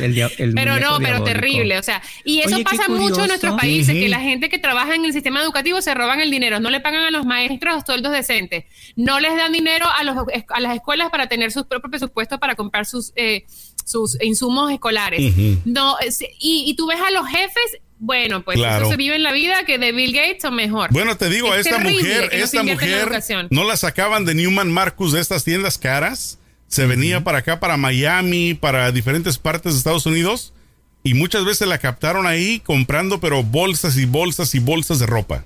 El 0.01 0.13
dia- 0.15 0.29
el 0.37 0.53
Pero 0.53 0.73
no, 0.79 0.97
pero 0.97 0.99
diabólico. 0.99 1.23
terrible, 1.23 1.77
o 1.79 1.83
sea, 1.83 2.01
y 2.23 2.39
eso 2.39 2.55
Oye, 2.55 2.63
pasa 2.63 2.87
mucho 2.89 3.21
en 3.21 3.27
nuestros 3.27 3.55
países, 3.59 3.93
Ujú. 3.95 4.03
que 4.03 4.09
la 4.09 4.19
gente 4.19 4.49
que 4.49 4.59
trabaja 4.59 4.95
en 4.95 5.05
el 5.05 5.13
sistema 5.13 5.41
educativo 5.41 5.81
se 5.81 5.93
roban 5.93 6.19
el 6.19 6.31
dinero, 6.31 6.59
no 6.59 6.69
le 6.69 6.79
pagan 6.79 7.03
a 7.03 7.11
los 7.11 7.25
maestros 7.25 7.83
sueldos 7.85 8.11
decentes, 8.11 8.65
no 8.95 9.19
les 9.19 9.35
dan 9.35 9.51
dinero 9.51 9.85
a, 9.89 10.03
los, 10.03 10.15
a 10.49 10.59
las 10.59 10.75
escuelas 10.75 11.09
para 11.09 11.27
tener 11.27 11.51
sus 11.51 11.65
propios 11.65 11.91
presupuestos 11.91 12.39
para 12.39 12.55
comprar 12.55 12.85
sus, 12.85 13.13
eh, 13.15 13.45
sus 13.85 14.17
insumos 14.21 14.71
escolares. 14.71 15.33
No, 15.65 15.97
es- 15.99 16.21
y, 16.21 16.63
y 16.67 16.75
tú 16.75 16.87
ves 16.87 16.99
a 16.99 17.11
los 17.11 17.27
jefes, 17.27 17.77
bueno, 17.99 18.43
pues 18.43 18.57
Claro. 18.57 18.83
eso 18.83 18.91
se 18.91 18.97
vive 18.97 19.15
en 19.15 19.23
la 19.23 19.31
vida 19.31 19.63
que 19.65 19.77
de 19.79 19.91
Bill 19.91 20.13
Gates 20.13 20.45
o 20.45 20.51
mejor. 20.51 20.91
Bueno, 20.91 21.17
te 21.17 21.29
digo, 21.29 21.53
Es 21.55 21.65
esta 21.65 21.79
mujer, 21.79 22.29
esta 22.31 22.61
mujer 22.63 22.89
educación. 22.99 23.47
no 23.49 23.63
la 23.63 23.75
sacaban 23.77 24.23
de 24.25 24.35
Newman 24.35 24.71
Marcus 24.71 25.13
de 25.13 25.21
estas 25.21 25.43
tiendas 25.43 25.77
caras. 25.79 26.37
Se 26.67 26.85
venía 26.85 27.23
para 27.23 27.39
acá, 27.39 27.59
para 27.59 27.77
Miami, 27.77 28.53
para 28.53 28.91
diferentes 28.91 29.37
partes 29.37 29.73
de 29.73 29.77
Estados 29.77 30.05
Unidos. 30.05 30.53
Y 31.03 31.13
muchas 31.13 31.45
veces 31.45 31.67
la 31.67 31.77
captaron 31.77 32.27
ahí 32.27 32.59
comprando, 32.59 33.19
pero 33.19 33.43
bolsas 33.43 33.97
y 33.97 34.05
bolsas 34.05 34.53
y 34.55 34.59
bolsas 34.59 34.99
de 34.99 35.05
ropa. 35.05 35.45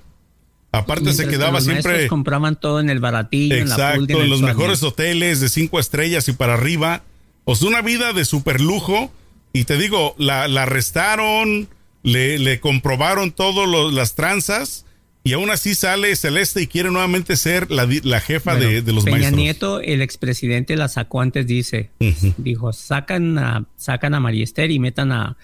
Aparte 0.72 1.02
Mientras 1.02 1.16
se 1.18 1.24
que 1.24 1.30
quedaba 1.30 1.60
siempre... 1.60 2.08
compraban 2.08 2.56
todo 2.56 2.80
en 2.80 2.90
el 2.90 2.98
baratillo, 2.98 3.54
en 3.56 3.68
la 3.68 3.74
Exacto, 3.74 4.06
pulga, 4.06 4.24
en 4.24 4.30
los 4.30 4.40
mejores 4.40 4.82
hoteles 4.82 5.40
de 5.40 5.48
cinco 5.48 5.78
estrellas 5.78 6.26
y 6.28 6.32
para 6.32 6.54
arriba. 6.54 7.02
O 7.44 7.54
sea, 7.54 7.68
una 7.68 7.82
vida 7.82 8.12
de 8.12 8.24
super 8.24 8.60
lujo. 8.60 9.12
Y 9.52 9.64
te 9.64 9.76
digo, 9.76 10.14
la, 10.18 10.48
la 10.48 10.62
arrestaron, 10.62 11.68
le, 12.02 12.38
le 12.38 12.58
comprobaron 12.58 13.32
todas 13.32 13.92
las 13.92 14.14
tranzas. 14.14 14.86
Y 15.24 15.34
aún 15.34 15.50
así 15.50 15.74
sale 15.76 16.14
Celeste 16.16 16.62
y 16.62 16.66
quiere 16.66 16.90
nuevamente 16.90 17.36
ser 17.36 17.70
la, 17.70 17.88
la 18.02 18.20
jefa 18.20 18.54
Bueno, 18.54 18.68
de, 18.68 18.82
de 18.82 18.92
los 18.92 19.04
Peña 19.04 19.16
maestros. 19.18 19.36
Nieto, 19.38 19.80
el 19.80 20.02
expresidente, 20.02 20.76
la 20.76 20.88
sacó 20.88 21.20
antes, 21.20 21.46
dice. 21.46 21.90
Dijo, 22.38 22.72
sacan 22.72 23.38
a, 23.38 23.64
sacan 23.76 24.14
a 24.14 24.20
María 24.20 24.42
Esther 24.42 24.70
y 24.72 24.78
metan 24.80 25.12
a, 25.12 25.36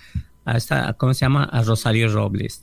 a 0.45 0.57
esta, 0.57 0.95
¿cómo 0.95 1.15
se 1.15 1.21
llama? 1.25 1.45
A 1.45 1.63
Rosario 1.63 2.09
Robles. 2.13 2.63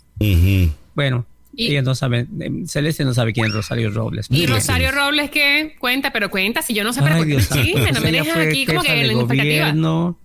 Bueno, 0.93 1.25
Y- 1.53 1.67
ella 1.71 1.81
no 1.83 1.95
sabe, 1.95 2.27
eh, 2.41 2.51
Celeste 2.67 3.05
no 3.05 3.13
sabe 3.13 3.31
quién 3.31 3.45
es 3.45 3.53
Rosario 3.53 3.89
Robles. 3.91 4.27
y. 4.29 4.45
Rosario 4.45 4.91
Robles, 4.91 5.29
¿qué? 5.31 5.75
Cuenta, 5.79 6.11
pero 6.11 6.29
cuenta, 6.29 6.61
si 6.61 6.73
yo 6.73 6.83
no 6.83 6.91
sé, 6.91 6.99
Ay, 6.99 7.05
pero 7.05 7.17
cuenta 7.17 7.27
Dios 7.27 7.45
santo. 7.47 7.93
no 7.93 8.11
me 8.11 8.23
fue 8.25 8.47
aquí 8.49 8.65
como 8.65 8.81
que 8.83 8.91
en 9.01 9.07
la 9.07 9.13
expectativa. 9.13 10.15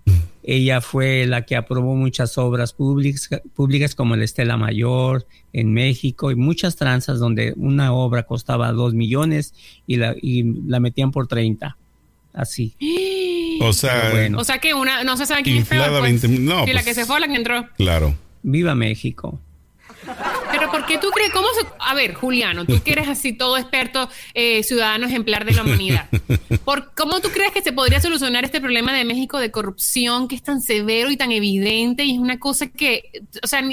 Ella 0.43 0.81
fue 0.81 1.25
la 1.27 1.43
que 1.45 1.55
aprobó 1.55 1.95
muchas 1.95 2.37
obras 2.37 2.73
públicas, 2.73 3.29
públicas 3.53 3.93
como 3.95 4.15
el 4.15 4.23
Estela 4.23 4.57
Mayor 4.57 5.27
en 5.53 5.71
México 5.73 6.31
y 6.31 6.35
muchas 6.35 6.75
tranzas 6.75 7.19
donde 7.19 7.53
una 7.57 7.93
obra 7.93 8.23
costaba 8.23 8.71
dos 8.71 8.93
millones 8.93 9.53
y 9.85 9.97
la, 9.97 10.15
y 10.21 10.43
la 10.67 10.79
metían 10.79 11.11
por 11.11 11.27
30. 11.27 11.77
Así. 12.33 12.75
O 13.63 13.73
sea, 13.73 14.09
bueno. 14.11 14.39
O 14.39 14.43
sea 14.43 14.57
que 14.57 14.73
una, 14.73 15.03
no 15.03 15.15
se 15.17 15.27
sabe 15.27 15.43
quién. 15.43 15.57
Inflada 15.57 15.99
Pues. 15.99 16.03
20 16.21 16.27
mil- 16.29 16.45
no, 16.45 16.65
la 16.65 16.71
pues- 16.71 16.83
que 16.85 16.93
se 16.95 17.05
fue 17.05 17.19
la 17.19 17.27
que 17.27 17.35
entró. 17.35 17.67
claro. 17.77 18.15
Viva 18.41 18.73
México. 18.73 19.39
Pero 20.61 20.73
¿por 20.73 20.85
qué 20.85 20.99
tú 20.99 21.09
crees? 21.09 21.31
¿Cómo? 21.31 21.47
A 21.79 21.95
ver, 21.95 22.13
Juliano, 22.13 22.65
tú 22.65 22.83
que 22.83 22.91
eres 22.91 23.07
así 23.07 23.33
todo 23.33 23.57
experto, 23.57 24.07
eh, 24.35 24.61
ciudadano 24.61 25.07
ejemplar 25.07 25.43
de 25.43 25.53
la 25.53 25.63
humanidad. 25.63 26.07
¿Por 26.63 26.93
¿Cómo 26.93 27.19
tú 27.19 27.29
crees 27.29 27.51
que 27.51 27.63
se 27.63 27.73
podría 27.73 27.99
solucionar 27.99 28.45
este 28.45 28.61
problema 28.61 28.93
de 28.93 29.03
México 29.03 29.39
de 29.39 29.49
corrupción 29.49 30.27
que 30.27 30.35
es 30.35 30.43
tan 30.43 30.61
severo 30.61 31.09
y 31.09 31.17
tan 31.17 31.31
evidente? 31.31 32.03
Y 32.03 32.13
es 32.13 32.19
una 32.19 32.39
cosa 32.39 32.67
que. 32.67 33.09
O 33.41 33.47
sea, 33.47 33.63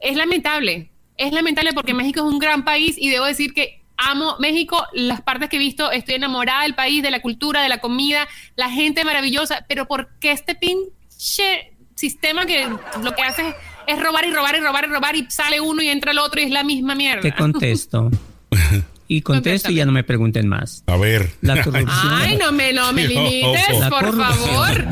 es 0.00 0.16
lamentable. 0.16 0.92
Es 1.16 1.32
lamentable 1.32 1.72
porque 1.72 1.92
México 1.92 2.20
es 2.20 2.32
un 2.32 2.38
gran 2.38 2.64
país 2.64 2.94
y 2.96 3.10
debo 3.10 3.24
decir 3.24 3.52
que. 3.52 3.82
Amo 4.00 4.36
México, 4.38 4.86
las 4.92 5.22
partes 5.22 5.48
que 5.48 5.56
he 5.56 5.58
visto, 5.58 5.90
estoy 5.90 6.14
enamorada 6.14 6.62
del 6.62 6.76
país, 6.76 7.02
de 7.02 7.10
la 7.10 7.20
cultura, 7.20 7.62
de 7.62 7.68
la 7.68 7.78
comida, 7.78 8.28
la 8.54 8.70
gente 8.70 9.04
maravillosa, 9.04 9.66
pero 9.68 9.88
¿por 9.88 10.20
qué 10.20 10.30
este 10.30 10.54
pinche 10.54 11.72
sistema 11.96 12.46
que 12.46 12.68
lo 13.02 13.14
que 13.16 13.22
hace 13.22 13.48
es, 13.48 13.54
es 13.88 14.00
robar 14.00 14.24
y 14.26 14.30
robar 14.32 14.54
y 14.56 14.60
robar 14.60 14.84
y 14.84 14.88
robar 14.88 15.16
y 15.16 15.26
sale 15.30 15.60
uno 15.60 15.82
y 15.82 15.88
entra 15.88 16.12
el 16.12 16.18
otro 16.18 16.40
y 16.40 16.44
es 16.44 16.50
la 16.50 16.62
misma 16.62 16.94
mierda? 16.94 17.22
Te 17.22 17.32
contesto. 17.34 18.10
Y 19.10 19.22
contesto 19.22 19.70
y 19.72 19.76
ya 19.76 19.86
no 19.86 19.92
me 19.92 20.04
pregunten 20.04 20.46
más. 20.48 20.84
A 20.86 20.98
ver. 20.98 21.30
La 21.40 21.62
corrupción. 21.62 22.12
Ay, 22.12 22.36
no 22.36 22.52
me, 22.52 22.74
no 22.74 22.92
me 22.92 23.08
limites. 23.08 23.78
La 23.80 23.88
por 23.88 24.14
favor. 24.14 24.86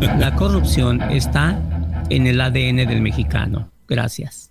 La 0.18 0.34
corrupción 0.34 1.02
está 1.10 1.60
en 2.08 2.26
el 2.26 2.40
ADN 2.40 2.88
del 2.88 3.02
mexicano. 3.02 3.70
Gracias. 3.86 4.48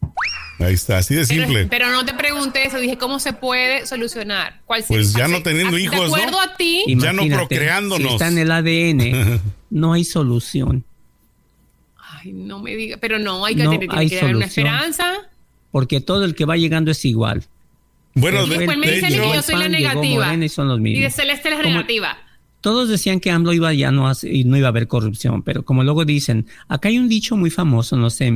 Ahí 0.59 0.75
está, 0.75 0.99
así 0.99 1.15
de 1.15 1.25
simple. 1.25 1.65
pero 1.65 1.89
no 1.89 2.05
te 2.05 2.13
pregunté 2.13 2.67
eso, 2.67 2.77
dije 2.77 2.99
cómo 2.99 3.19
se 3.19 3.33
puede 3.33 3.87
solucionar. 3.87 4.61
¿Cuál 4.65 4.83
Pues 4.87 5.13
ya 5.13 5.27
no 5.27 5.41
teniendo 5.41 5.79
hijos, 5.79 5.99
De 5.99 6.07
¿no? 6.09 6.15
acuerdo 6.15 6.39
a 6.39 6.55
ti, 6.55 6.83
Ya 6.95 7.11
no 7.11 7.25
procreándonos. 7.27 8.07
Si 8.09 8.13
está 8.13 8.27
en 8.27 8.37
el 8.37 8.51
ADN, 8.51 9.41
no 9.71 9.93
hay 9.93 10.03
solución. 10.05 10.85
Ay, 12.21 12.33
no 12.33 12.59
me 12.61 12.75
diga, 12.75 12.97
pero 12.97 13.19
no, 13.19 13.45
hay 13.45 13.55
que, 13.55 13.63
No 13.63 13.69
tiene 13.71 13.87
hay 13.91 14.09
que 14.09 14.19
haber 14.19 14.35
una 14.35 14.45
solución. 14.47 14.67
esperanza. 14.67 15.13
Porque 15.71 16.01
todo 16.01 16.25
el 16.25 16.33
que 16.35 16.45
va 16.45 16.57
llegando 16.57 16.91
es 16.91 17.03
igual. 17.05 17.43
Bueno, 18.15 18.45
Y 18.45 18.49
de, 18.49 18.57
después 18.57 18.77
me 18.77 18.91
dicen 18.91 19.09
que 19.09 19.15
yo 19.17 19.41
soy 19.41 19.55
la 19.55 19.69
negativa. 19.69 20.33
Y 20.35 20.49
son 20.49 20.67
los 20.67 20.79
Y 20.79 20.83
de 20.83 20.89
mismos. 20.89 21.13
Celeste 21.13 21.49
es 21.49 21.55
la 21.57 21.61
Como- 21.61 21.75
negativa. 21.75 22.17
Todos 22.61 22.89
decían 22.89 23.21
que 23.21 23.31
AMLO 23.31 23.53
iba 23.53 23.73
ya 23.73 23.89
no, 23.89 24.11
y 24.21 24.43
no 24.43 24.57
iba 24.57 24.67
a 24.67 24.71
haber 24.71 24.89
corrupción, 24.89 25.43
pero 25.43 25.63
como 25.63 25.81
luego 25.85 26.03
dicen, 26.03 26.45
acá 26.67 26.89
hay 26.89 26.97
un 26.99 27.07
dicho 27.07 27.37
muy 27.37 27.49
famoso, 27.49 27.95
no 27.95 28.09
sé, 28.09 28.33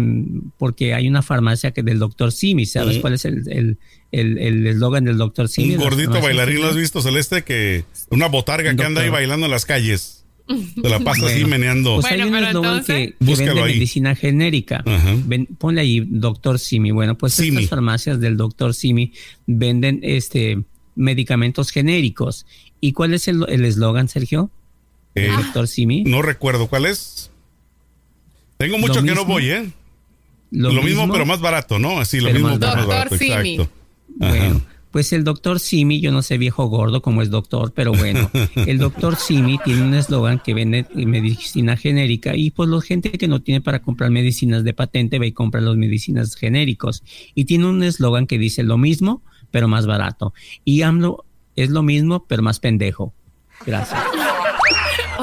porque 0.57 0.93
hay 0.93 1.09
una 1.09 1.21
farmacia 1.21 1.71
que 1.71 1.83
del 1.83 1.99
doctor 1.99 2.31
Simi, 2.31 2.65
¿sabes 2.65 2.93
Ujú. 2.93 3.01
cuál 3.01 3.13
es 3.15 3.25
el 3.25 3.43
el 3.51 3.77
el 4.13 4.37
el 4.37 4.65
eslogan 4.67 5.03
del 5.03 5.17
doctor 5.17 5.49
Simi? 5.49 5.75
un 5.75 5.81
gordito 5.81 6.21
bailarín. 6.21 6.61
¿lo 6.61 6.67
has 6.67 6.77
visto, 6.77 7.01
Celeste? 7.01 7.43
Que 7.43 7.83
una 8.11 8.27
botarga 8.27 8.73
que 8.73 8.83
anda 8.83 9.01
ahí 9.01 9.07
Doctor. 9.07 9.11
bailando 9.11 9.45
en 9.47 9.51
las 9.51 9.65
calles. 9.65 10.22
Se 10.81 10.89
la 10.89 10.99
pasa 10.99 11.25
así 11.25 11.33
Bueno, 11.41 11.47
meneando. 11.49 11.95
Pues 11.95 12.05
hay 12.05 12.17
Bueno, 12.21 12.25
un 12.27 12.33
pero 12.33 12.47
eslogan 12.47 12.71
entonces- 12.79 12.95
que, 12.95 13.11
que 13.17 13.25
Búscalo 13.25 13.47
vende 13.55 13.61
ahí. 13.63 13.73
medicina 13.73 14.15
genérica. 14.15 14.83
Ven- 15.25 15.47
ponle 15.57 15.81
ahí 15.81 16.03
doctor 16.07 16.59
Simi. 16.59 16.91
Bueno, 16.91 17.17
pues 17.17 17.33
Simi. 17.33 17.57
estas 17.57 17.69
farmacias 17.69 18.19
del 18.19 18.37
doctor 18.37 18.73
Simi 18.73 19.11
venden 19.47 19.99
este 20.03 20.63
medicamentos 20.95 21.71
genéricos. 21.71 22.45
¿Y 22.79 22.93
cuál 22.93 23.13
es 23.13 23.27
el 23.27 23.45
el 23.49 23.65
eslogan, 23.65 24.07
Sergio? 24.09 24.49
Eh, 25.15 25.29
doctor 25.35 25.67
Simi. 25.67 26.03
no 26.03 26.21
recuerdo 26.21 26.67
cuál 26.67 26.85
es. 26.85 27.29
Tengo 28.57 28.77
mucho 28.77 29.01
Lo 29.01 29.03
que 29.03 29.15
no 29.15 29.25
voy, 29.25 29.49
¿eh? 29.49 29.69
Lo, 30.51 30.71
mismo, 30.83 31.11
pero 31.11 31.25
más 31.25 31.39
barato, 31.41 31.79
¿no? 31.79 31.99
Así, 31.99 32.19
lo 32.19 32.27
pero 32.27 32.35
mismo, 32.35 32.49
más 32.49 32.59
pero 32.59 32.67
más 32.75 32.87
barato. 32.87 32.89
barato. 32.89 33.15
Doctor 33.15 33.27
Simi. 33.43 33.53
Exacto. 33.55 33.73
Ajá. 34.21 34.29
Bueno, 34.37 34.61
pues 34.93 35.11
el 35.11 35.23
doctor 35.23 35.59
Simi, 35.59 35.99
yo 35.99 36.11
no 36.11 36.21
sé 36.21 36.37
viejo 36.37 36.67
gordo 36.67 37.01
como 37.01 37.23
es 37.23 37.31
doctor, 37.31 37.73
pero 37.73 37.93
bueno, 37.93 38.29
el 38.55 38.77
doctor 38.77 39.15
Simi 39.15 39.57
tiene 39.65 39.81
un 39.81 39.95
eslogan 39.95 40.37
que 40.37 40.53
vende 40.53 40.85
medicina 40.93 41.75
genérica 41.75 42.35
y 42.35 42.51
pues 42.51 42.69
la 42.69 42.79
gente 42.79 43.09
que 43.13 43.27
no 43.27 43.41
tiene 43.41 43.59
para 43.59 43.81
comprar 43.81 44.11
medicinas 44.11 44.63
de 44.63 44.75
patente 44.75 45.17
va 45.17 45.25
y 45.25 45.31
compra 45.31 45.61
las 45.61 45.77
medicinas 45.77 46.35
genéricos. 46.35 47.01
Y 47.33 47.45
tiene 47.45 47.65
un 47.65 47.81
eslogan 47.81 48.27
que 48.27 48.37
dice 48.37 48.61
lo 48.61 48.77
mismo, 48.77 49.23
pero 49.49 49.67
más 49.67 49.87
barato. 49.87 50.31
Y 50.63 50.83
AMLO 50.83 51.25
es 51.55 51.71
lo 51.71 51.81
mismo, 51.81 52.27
pero 52.27 52.43
más 52.43 52.59
pendejo. 52.59 53.15
Gracias. 53.65 53.99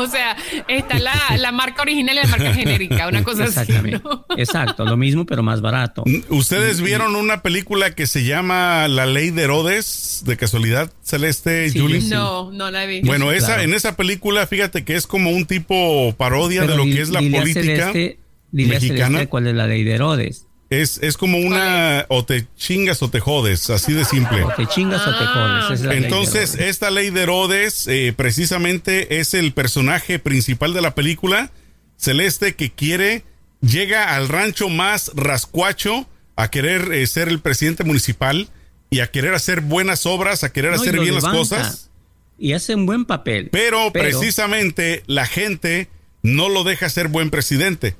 O 0.00 0.07
sea, 0.09 0.37
está 0.69 0.99
la, 0.99 1.14
la 1.38 1.52
marca 1.52 1.83
original 1.83 2.16
y 2.16 2.21
la 2.21 2.26
marca 2.26 2.54
genérica, 2.54 3.09
una 3.09 3.23
cosa 3.23 3.45
así. 3.45 3.59
Exactamente. 3.61 4.00
¿no? 4.04 4.25
Exacto, 4.37 4.85
lo 4.85 4.97
mismo 4.97 5.26
pero 5.26 5.42
más 5.42 5.61
barato. 5.61 6.04
¿Ustedes 6.28 6.80
vieron 6.80 7.16
una 7.16 7.42
película 7.42 7.95
que 7.95 8.07
se 8.07 8.25
llama 8.25 8.88
La 8.88 9.07
Ley 9.07 9.30
de 9.30 9.42
Herodes? 9.42 10.23
De 10.26 10.37
casualidad, 10.37 10.92
Celeste, 11.02 11.71
Sí, 11.71 11.78
Julie. 11.78 12.00
yo 12.00 12.07
sí. 12.07 12.11
No, 12.11 12.50
no 12.52 12.71
la 12.71 12.85
vi. 12.87 13.00
Bueno, 13.02 13.30
Sí, 13.30 13.37
esa, 13.38 13.47
claro. 13.49 13.62
en 13.62 13.75
esa 13.75 13.97
película, 13.97 14.47
fíjate 14.47 14.85
que 14.85 14.97
es 14.97 15.07
como 15.07 15.30
un 15.30 15.47
tipo 15.47 16.14
parodia 16.16 16.61
Pero 16.62 16.73
de 16.73 16.78
lo 16.78 16.85
que 16.85 17.00
es 17.00 17.09
la 17.11 17.21
política 17.21 17.92
Celeste- 17.92 18.19
dile 18.52 18.76
a 18.76 18.80
mexicana. 18.80 19.07
Celeste 19.09 19.26
cuál 19.28 19.47
es 19.47 19.54
la 19.54 19.66
ley 19.66 19.85
de 19.85 19.95
Herodes. 19.95 20.47
Es, 20.70 20.98
es 21.02 21.16
como 21.16 21.38
una 21.38 22.06
o 22.08 22.24
te 22.24 22.46
chingas 22.56 23.02
o 23.02 23.10
te 23.10 23.18
jodes, 23.18 23.68
así 23.70 23.92
de 23.92 24.04
simple. 24.04 24.44
O 24.44 24.52
te 24.54 24.66
chingas 24.68 25.04
o 25.04 25.10
te 25.10 25.24
Ah, 25.24 25.62
jodes. 25.66 25.80
es 25.80 25.86
la 25.86 25.94
Entonces, 25.94 26.54
esta 26.54 26.90
ley 26.92 27.10
de 27.10 27.22
Herodes 27.22 27.88
eh, 27.88 28.14
precisamente 28.16 29.18
es 29.18 29.34
el 29.34 29.52
personaje 29.52 30.20
principal 30.20 30.72
de 30.72 30.80
la 30.80 30.94
película, 30.94 31.50
Celeste, 31.96 32.54
que 32.54 32.70
quiere, 32.70 33.24
llega 33.60 34.14
al 34.14 34.28
rancho 34.28 34.68
más 34.68 35.10
rascuacho 35.16 36.08
a 36.36 36.50
querer 36.50 36.92
eh, 36.92 37.06
ser 37.08 37.26
el 37.28 37.40
presidente 37.40 37.82
municipal 37.82 38.48
y 38.90 39.00
a 39.00 39.10
querer 39.10 39.34
hacer 39.34 39.62
buenas 39.62 40.06
obras, 40.06 40.44
a 40.44 40.52
querer 40.52 40.70
No, 40.72 40.80
hacer 40.80 41.00
bien 41.00 41.14
las 41.16 41.24
cosas. 41.24 41.90
Y 42.38 42.52
hace 42.52 42.76
un 42.76 42.86
buen 42.86 43.04
papel. 43.06 43.48
Pero, 43.50 43.92
precisamente 43.92 45.02
la 45.06 45.26
gente 45.26 45.88
no 46.22 46.48
lo 46.48 46.62
deja 46.64 46.88
ser 46.88 47.08
buen 47.08 47.30
presidente. 47.30 47.96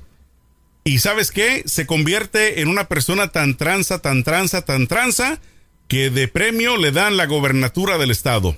Y 0.83 0.99
sabes 0.99 1.31
qué? 1.31 1.63
Se 1.65 1.85
convierte 1.85 2.61
en 2.61 2.67
una 2.67 2.87
persona 2.87 3.27
tan 3.27 3.55
tranza, 3.55 3.99
tan 3.99 4.23
tranza, 4.23 4.63
tan 4.63 4.87
tranza, 4.87 5.39
que 5.87 6.09
de 6.09 6.27
premio 6.27 6.77
le 6.77 6.91
dan 6.91 7.17
la 7.17 7.25
gobernatura 7.25 7.97
del 7.97 8.11
estado. 8.11 8.55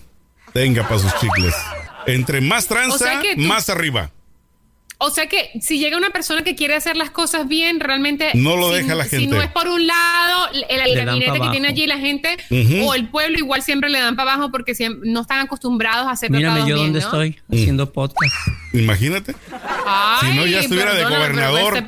Tenga 0.54 0.88
para 0.88 1.02
sus 1.02 1.14
chicles. 1.20 1.56
Entre 2.06 2.42
más 2.42 2.68
tranza, 2.68 2.96
O 2.96 2.98
sea 2.98 3.22
más 3.38 3.70
arriba. 3.70 4.12
O 5.06 5.10
sea 5.10 5.28
que 5.28 5.52
si 5.62 5.80
llega 5.80 5.98
una 5.98 6.10
persona 6.12 6.44
que 6.44 6.56
quiere 6.56 6.76
hacer 6.76 6.96
las 6.98 7.10
cosas 7.12 7.48
bien, 7.48 7.80
realmente 7.80 8.32
No 8.36 8.56
lo 8.56 8.70
si- 8.70 8.76
deja 8.78 8.96
la 8.96 9.04
Si 9.04 9.12
gente. 9.20 9.36
no 9.36 9.42
es 9.42 9.50
por 9.50 9.68
un 9.68 9.86
lado 9.86 10.50
el, 10.54 10.66
el 10.80 11.06
gabinete 11.06 11.40
que 11.40 11.50
tiene 11.50 11.68
allí 11.68 11.88
la 11.88 11.98
gente 12.00 12.38
o 12.84 12.94
el 12.94 13.08
pueblo 13.10 13.38
igual 13.38 13.62
siempre 13.62 13.90
le 13.90 14.00
dan 14.00 14.16
para 14.16 14.34
abajo 14.34 14.52
porque 14.52 14.74
no 15.04 15.22
están 15.22 15.40
acostumbrados 15.40 16.08
a 16.08 16.12
hacer 16.12 16.32
Mírame 16.32 16.56
tratados 16.62 16.70
yo 16.70 16.76
bien, 16.76 16.94
¿no? 16.94 17.00
estoy 17.00 17.40
haciendo 17.52 17.92
podcast. 17.92 18.34
Imagínate. 18.74 19.36
Ay, 19.86 20.32
Si 20.32 20.38
no, 20.38 20.46
ya 20.46 20.60
estuviera 20.62 20.94
de 20.94 21.04
gobernador. 21.04 21.78
este 21.78 21.88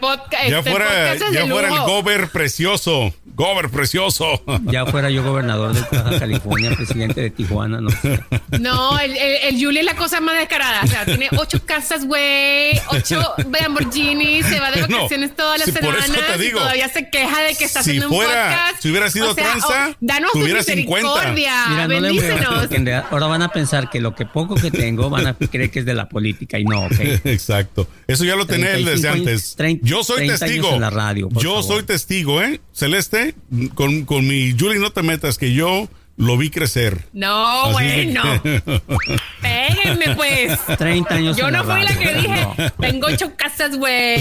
ya 0.49 0.59
este 0.59 0.69
fuera, 0.71 0.85
podcast 0.85 1.21
es 1.21 1.31
ya 1.33 1.43
de 1.45 1.51
fuera 1.51 1.67
el 1.69 1.79
gober 1.79 2.27
precioso. 2.29 3.13
Gober 3.25 3.69
precioso. 3.69 4.41
Ya 4.63 4.85
fuera 4.85 5.09
yo 5.09 5.21
gobernador 5.23 5.73
de 5.73 5.81
Baja 5.97 6.19
California, 6.19 6.71
presidente 6.75 7.19
de 7.21 7.29
Tijuana, 7.31 7.81
no 7.81 7.89
sé. 7.89 8.23
No, 8.59 8.97
el, 8.99 9.11
el, 9.11 9.35
el 9.55 9.63
Julie 9.63 9.79
es 9.81 9.85
la 9.85 9.95
cosa 9.95 10.21
más 10.21 10.37
descarada. 10.37 10.81
O 10.83 10.87
sea, 10.87 11.03
tiene 11.05 11.27
ocho 11.37 11.59
casas, 11.65 12.05
güey, 12.05 12.79
ocho 12.91 13.04
Lamborghini, 13.61 14.43
se 14.43 14.59
va 14.59 14.71
de 14.71 14.81
No, 14.87 14.97
vacaciones 14.97 15.35
todas 15.35 15.59
las 15.59 15.65
sí, 15.67 15.71
por 15.73 15.95
eso 15.95 16.13
semanas 16.13 16.41
y 16.43 16.51
todavía 16.51 16.89
se 16.89 17.09
queja 17.09 17.41
de 17.41 17.55
que 17.55 17.65
está 17.65 17.83
Si 17.83 17.91
haciendo 17.91 18.09
fuera- 18.09 18.31
un 18.45 18.49
podcast. 18.51 18.81
si 18.83 18.89
hubiera 18.89 19.09
sido 19.11 19.31
O 19.31 19.33
sea, 19.35 19.43
tranza, 19.43 19.89
oh, 19.91 19.95
danos 19.99 20.31
tu 20.31 20.39
tuviera 20.39 20.63
50. 20.63 21.09
misericordia, 21.09 21.65
Mira, 21.69 21.87
no 21.87 21.87
le 21.87 21.99
voy 21.99 22.19
a 22.19 22.21
bendícenos. 22.21 22.59
porque 22.59 22.75
en 22.75 22.85
realidad 22.85 23.07
ahora 23.11 23.27
van 23.27 23.41
a 23.41 23.49
pensar 23.49 23.89
que 23.89 23.99
lo 23.99 24.15
que 24.15 24.25
poco 24.25 24.55
que 24.55 24.71
tengo 24.71 25.09
van 25.09 25.27
a 25.27 25.33
creer 25.51 25.71
que 25.71 25.79
es 25.79 25.85
de 25.85 25.93
la 25.93 26.07
política 26.09 26.59
y 26.59 26.63
no, 26.65 26.81
ok. 26.85 26.99
Exacto. 27.25 27.87
Eso 28.07 28.23
ya 28.25 28.35
lo 28.35 28.45
tenía 28.45 28.73
él 28.75 28.85
desde 28.85 29.09
35 29.09 29.13
años- 29.13 29.27
antes. 29.27 29.55
30 29.55 29.87
Yo 29.87 30.03
soy 30.03 30.15
30 30.17 30.33
años 30.33 30.39
testigo. 30.41 30.73
en 30.75 30.81
la 30.81 30.89
radio, 30.89 31.29
por 31.29 31.43
yo 31.43 31.49
favor. 31.61 31.63
soy 31.63 31.83
testigo, 31.83 32.41
¿eh? 32.41 32.61
Celeste, 32.73 33.35
con, 33.73 34.05
con 34.05 34.27
mi 34.27 34.55
Julie, 34.57 34.79
no 34.79 34.91
te 34.91 35.01
metas, 35.03 35.37
que 35.37 35.53
yo 35.53 35.89
lo 36.17 36.37
vi 36.37 36.49
crecer. 36.49 37.05
No, 37.13 37.63
Así 37.65 37.73
bueno. 37.73 38.41
que- 38.43 38.61
Péguenme, 39.41 40.15
pues. 40.15 40.59
30 40.77 41.13
años 41.15 41.37
Yo 41.37 41.51
no 41.51 41.63
fui 41.63 41.81
la 41.83 41.93
que 41.97 42.13
dije, 42.13 42.41
no. 42.41 42.55
tengo 42.79 43.07
ocho 43.07 43.33
casas, 43.35 43.75
güey. 43.77 44.17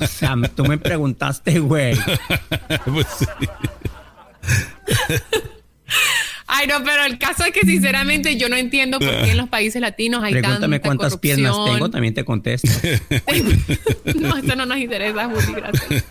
O 0.00 0.06
sea, 0.06 0.36
tú 0.54 0.64
me 0.64 0.78
preguntaste, 0.78 1.58
güey. 1.58 1.96
Pues 2.84 3.06
sí. 3.18 3.26
Ay, 6.46 6.66
no, 6.66 6.82
pero 6.84 7.04
el 7.04 7.18
caso 7.18 7.44
es 7.44 7.52
que 7.52 7.60
sinceramente 7.60 8.36
yo 8.36 8.48
no 8.48 8.56
entiendo 8.56 8.98
por 8.98 9.08
qué 9.22 9.30
en 9.32 9.36
los 9.36 9.48
países 9.48 9.80
latinos 9.80 10.22
hay 10.24 10.32
Pregúntame 10.32 10.78
tanta 10.80 10.88
cuántas 10.88 11.16
piernas 11.18 11.54
tengo, 11.64 11.90
también 11.90 12.12
te 12.14 12.24
contesto. 12.24 12.68
no, 14.16 14.36
esto 14.36 14.56
no 14.56 14.66
nos 14.66 14.78
interesa, 14.78 15.28
Juli, 15.28 15.52
gracias. 15.54 16.04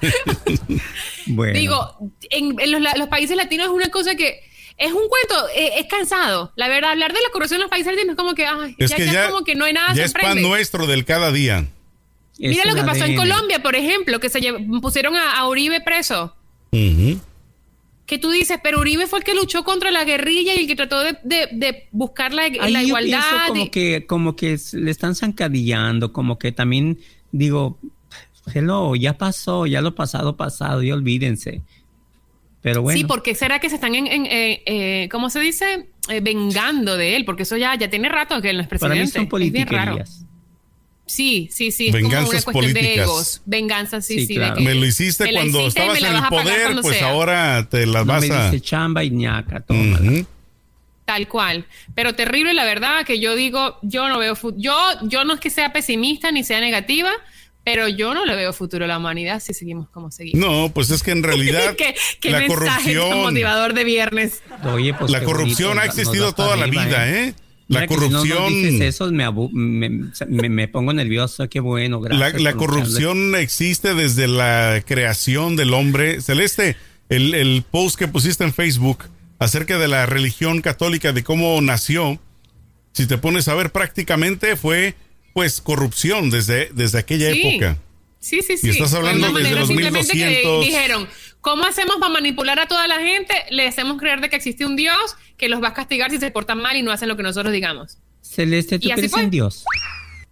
Bueno, 1.28 1.60
Digo, 1.60 2.12
en, 2.30 2.56
en 2.60 2.72
los, 2.72 2.82
la- 2.82 2.94
los 2.98 3.10
países 3.10 3.36
latinos 3.36 3.68
es 3.68 3.74
una 3.74 3.90
cosa 3.90 4.16
que 4.16 4.42
es 4.80 4.92
un 4.92 5.08
cuento, 5.10 5.48
eh, 5.56 5.72
es 5.80 5.86
cansado. 5.88 6.52
La 6.56 6.68
verdad, 6.70 6.92
hablar 6.92 7.12
de 7.14 7.20
la 7.22 7.30
corrupción 7.32 7.58
en 7.58 7.62
los 7.64 7.70
países 7.70 7.94
latinos 7.94 8.14
es 8.14 8.18
como 8.18 8.34
que, 8.34 8.46
ay, 8.48 8.76
Es 8.80 8.90
ya, 8.92 8.96
que 8.98 9.06
ya 9.06 9.14
ya, 9.14 9.30
como 9.30 9.44
que 9.44 9.54
no 9.56 9.66
hay 9.66 9.74
nada 9.74 9.94
ya 9.94 10.06
es 10.06 10.14
pan 10.14 10.42
nuestro 10.42 10.88
del 10.88 11.06
cada 11.06 11.32
día. 11.32 11.68
es 12.40 12.50
Mira 12.52 12.64
lo 12.66 12.76
que 12.76 12.84
pasó 12.84 13.04
en. 13.06 13.16
Colombia, 13.16 13.62
por 13.62 13.76
ejemplo, 13.76 14.20
que 14.20 14.30
se 14.30 14.40
pusieron 14.82 15.16
a, 15.16 15.34
a 15.38 15.48
Uribe 15.48 15.82
preso. 15.82 16.34
Que 16.72 18.18
tú 18.18 18.32
dices, 18.32 18.58
pero 18.64 18.80
Uribe 18.80 19.06
fue 19.06 19.20
el 19.20 19.26
que 19.26 19.36
luchó 19.36 19.64
contra 19.64 19.92
la 19.92 20.04
guerrilla 20.04 20.56
y 20.56 20.62
el 20.62 20.68
que 20.68 20.76
trató 20.76 21.02
de, 21.02 21.18
de- 21.24 21.48
de 21.52 21.88
buscar 21.92 22.34
la, 22.34 22.44
Ahí 22.44 22.72
la 22.72 22.82
igualdad. 22.82 23.22
como 23.48 23.66
y- 23.66 23.70
que, 23.70 24.08
como 24.08 24.36
que 24.36 24.58
le 24.74 24.90
están 24.90 25.14
zancadillando, 25.14 26.12
como 26.12 26.40
que 26.40 26.52
también 26.52 26.98
digo, 27.32 27.78
hello, 28.52 28.96
ya 28.96 29.16
pasó, 29.18 29.68
ya 29.68 29.82
lo 29.82 29.94
pasado, 29.94 30.36
pasado, 30.38 30.82
y 30.82 30.92
olvídense. 30.92 31.62
Pero 32.62 32.82
bueno, 32.82 32.98
Sí, 32.98 33.06
porque 33.06 33.36
será 33.36 33.60
que 33.60 33.70
se 33.70 33.76
están, 33.76 33.96
en, 33.96 34.08
en, 34.08 34.26
eh, 34.26 34.62
eh, 34.66 35.10
¿cómo 35.12 35.30
se 35.30 35.40
dice? 35.40 35.88
Eh, 36.10 36.20
vengando 36.22 36.98
de 36.98 37.16
él, 37.16 37.24
porque 37.26 37.44
eso 37.44 37.56
ya, 37.56 37.76
ya 37.76 37.90
tiene 37.90 38.10
rato 38.10 38.42
que 38.42 38.50
él 38.50 38.58
no 38.58 38.64
es 38.64 38.68
para 38.68 38.94
mí 38.94 39.00
presidente. 39.02 39.30
son 39.32 39.42
Es 39.42 39.52
bien 39.54 39.68
raro. 39.68 39.92
politiquerías. 39.94 40.26
Sí, 41.06 41.50
sí, 41.52 41.72
sí. 41.72 41.88
Es 41.88 41.92
como 41.96 42.04
Venganzas 42.10 42.30
una 42.34 42.42
cuestión 42.44 42.74
de 42.74 42.80
políticas. 42.82 43.06
egos. 43.08 43.42
Venganza, 43.46 44.02
sí, 44.02 44.20
Sí, 44.20 44.26
sí. 44.28 44.36
claro. 44.36 44.56
de 44.56 44.60
que 44.62 44.66
Me 44.68 44.76
lo 44.76 44.86
hiciste 44.86 45.24
me 45.24 45.34
cuando 45.34 45.62
hiciste 45.62 45.80
estabas 45.80 45.98
en 46.00 46.06
el 46.06 46.22
vas 46.22 46.30
poder, 46.30 46.82
pues 46.82 46.98
sea. 46.98 47.10
ahora 47.10 47.68
te 47.70 47.86
las 47.88 48.06
No 48.06 48.14
vas 48.14 48.28
me 48.28 48.36
a... 48.36 48.52
dice 48.52 48.62
chamba 48.64 49.04
y 49.04 49.10
ñaca, 49.10 49.62
tómala. 49.62 50.00
Ujú. 50.12 50.26
Tal 51.06 51.28
cual. 51.28 51.66
Pero 51.96 52.14
terrible, 52.14 52.54
la 52.54 52.66
verdad, 52.66 53.04
que 53.06 53.20
yo 53.20 53.36
digo, 53.36 53.80
yo 53.82 54.08
no 54.08 54.20
veo. 54.20 54.38
Yo, 54.58 54.76
yo 55.04 55.24
no 55.26 55.34
es 55.34 55.40
que 55.40 55.50
sea 55.50 55.74
pesimista 55.74 56.32
ni 56.32 56.44
sea 56.44 56.60
negativa, 56.60 57.10
pero 57.64 57.88
yo 57.88 58.14
no 58.14 58.26
le 58.26 58.36
veo 58.36 58.52
futuro 58.54 58.86
a 58.86 58.88
la 58.88 58.98
humanidad 58.98 59.40
si 59.40 59.54
seguimos 59.54 59.90
como 59.90 60.12
seguimos. 60.12 60.40
No, 60.40 60.72
pues 60.74 60.90
es 60.90 61.04
que 61.04 61.12
en 61.12 61.22
realidad 61.24 61.76
¿Qué, 61.78 61.94
qué 62.20 62.32
la 62.32 62.40
mensaje 62.40 62.96
corrupción, 62.96 63.22
motivador 63.22 63.74
de 63.74 63.84
viernes. 63.84 64.42
Oye, 64.74 64.94
pues 64.94 65.12
la 65.12 65.24
corrupción 65.24 65.70
bonito, 65.76 65.82
ha 65.82 65.86
existido 65.86 66.34
toda 66.34 66.56
la 66.56 66.66
vida, 66.66 67.10
¿eh? 67.10 67.34
La 67.68 67.82
Mira 67.82 67.88
que 67.88 67.94
si 67.94 68.00
no 68.00 68.08
corrupción, 68.10 68.48
dices 68.54 68.82
eso, 68.82 69.12
me, 69.12 69.24
abu- 69.24 69.52
me, 69.54 69.90
me- 70.28 70.50
me 70.50 70.68
pongo 70.68 70.92
nervioso. 70.92 71.48
Qué 71.50 71.60
bueno, 71.60 72.02
la, 72.02 72.10
gracias. 72.10 72.42
la 72.42 72.52
lucharle. 72.52 72.58
corrupción 72.58 73.36
existe 73.36 73.94
desde 73.94 74.28
la 74.28 74.82
creación 74.84 75.56
del 75.56 75.76
hombre. 75.76 76.20
Celeste, 76.22 76.78
el, 77.10 77.36
el 77.36 77.64
post 77.70 77.96
que 78.00 78.08
pusiste 78.08 78.44
en 78.44 78.54
Facebook 78.56 79.04
acerca 79.38 79.78
de 79.78 79.88
la 79.88 80.08
religión 80.08 80.62
católica, 80.62 81.14
de 81.14 81.24
cómo 81.24 81.62
nació, 81.62 82.20
si 82.92 83.06
te 83.06 83.20
pones 83.20 83.48
a 83.48 83.54
ver 83.54 83.72
prácticamente 83.72 84.56
fue 84.56 84.96
pues 85.34 85.62
corrupción 85.62 86.30
desde, 86.30 86.70
desde 86.74 87.00
aquella 87.00 87.32
Sí. 87.32 87.42
época. 87.42 87.78
Sí, 88.20 88.42
sí, 88.42 88.58
sí. 88.58 88.68
Y 88.68 88.70
estás 88.72 88.94
hablando 88.94 89.30
una 89.30 89.40
desde 89.40 89.44
manera 89.44 89.60
los 89.62 89.68
simplemente 89.70 90.12
que 90.12 90.26
1200. 90.26 90.66
dijeron, 90.66 91.08
¿cómo 91.40 91.64
hacemos 91.66 91.96
para 92.00 92.12
manipular 92.12 92.60
a 92.60 92.68
toda 92.68 92.86
la 92.88 93.00
gente? 93.00 93.34
Le 93.50 93.66
hacemos 93.68 93.98
creer 93.98 94.20
de 94.20 94.30
que 94.30 94.36
existe 94.36 94.66
un 94.66 94.76
Dios 94.76 95.16
que 95.38 95.48
los 95.48 95.64
va 95.64 95.70
a 95.70 95.74
castigar 95.74 96.12
si 96.12 96.18
se 96.18 96.30
portan 96.32 96.58
mal 96.60 96.76
y 96.76 96.82
no 96.84 96.92
hacen 96.92 97.08
lo 97.08 97.16
que 97.16 97.24
nosotros 97.24 97.54
digamos. 97.54 97.98
Celeste, 98.22 98.78
¿tú 98.80 98.90
crees 98.90 99.14
en 99.14 99.30
Dios? 99.30 99.64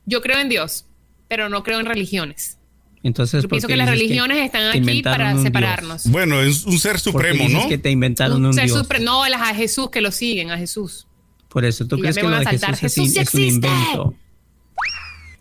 Yo 0.05 0.21
creo 0.21 0.39
en 0.39 0.49
Dios, 0.49 0.86
pero 1.29 1.47
no 1.49 1.63
creo 1.63 1.79
en 1.79 1.86
religiones. 1.86 2.57
Entonces, 3.03 3.43
Yo 3.43 3.47
¿por 3.47 3.55
pienso 3.57 3.67
que 3.69 3.77
las 3.77 3.89
religiones 3.89 4.38
están 4.39 4.69
aquí 4.77 5.01
para 5.01 5.31
Dios? 5.31 5.43
separarnos. 5.43 6.07
Bueno, 6.10 6.41
es 6.41 6.65
un 6.65 6.77
ser 6.79 6.93
¿Por 6.93 6.99
qué 6.99 6.99
supremo, 7.31 7.47
¿no? 7.47 7.69
que 7.69 7.77
te 7.77 7.89
inventaron 7.89 8.38
un, 8.39 8.47
Un 8.47 8.53
ser 8.53 8.65
Dios? 8.65 8.86
no, 9.01 9.25
las 9.29 9.41
a 9.41 9.55
Jesús 9.55 9.89
que 9.91 10.01
lo 10.01 10.12
siguen, 10.12 10.51
a 10.51 10.57
Jesús. 10.57 11.07
Por 11.47 11.63
eso, 11.63 11.88
¿tú 11.88 11.95
Y 11.97 12.01
crees 12.01 12.17
que 12.17 12.23
lo 12.23 12.31
de 12.31 12.36
a 12.38 12.43
saltar. 12.43 12.75
Jesús 12.75 13.07
es, 13.07 13.13
Jesús 13.13 13.13
sí 13.13 13.19
es 13.19 13.33
un 13.33 13.41
invento? 13.55 14.15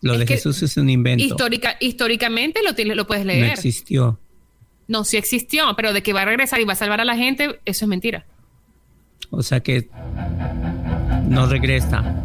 Lo 0.02 0.14
Es 0.14 0.18
de 0.20 0.26
Jesús 0.26 0.62
es 0.62 0.76
un 0.76 0.90
invento. 0.90 1.24
Histórica, 1.24 1.76
históricamente 1.80 2.60
lo, 2.62 2.74
tienes- 2.74 2.96
lo 2.96 3.06
puedes 3.06 3.24
no 3.24 3.32
leer. 3.32 3.52
existió. 3.52 4.18
No, 4.88 5.04
sí 5.04 5.16
existió, 5.16 5.74
pero 5.76 5.92
de 5.92 6.02
que 6.02 6.12
va 6.12 6.22
a 6.22 6.24
regresar 6.26 6.60
y 6.60 6.64
va 6.64 6.74
a 6.74 6.76
salvar 6.76 7.00
a 7.00 7.04
la 7.04 7.16
gente, 7.16 7.60
eso 7.64 7.84
es 7.84 7.88
mentira. 7.88 8.24
O 9.30 9.42
sea 9.42 9.60
que 9.60 9.88
no 11.28 11.46
regresa. 11.46 12.22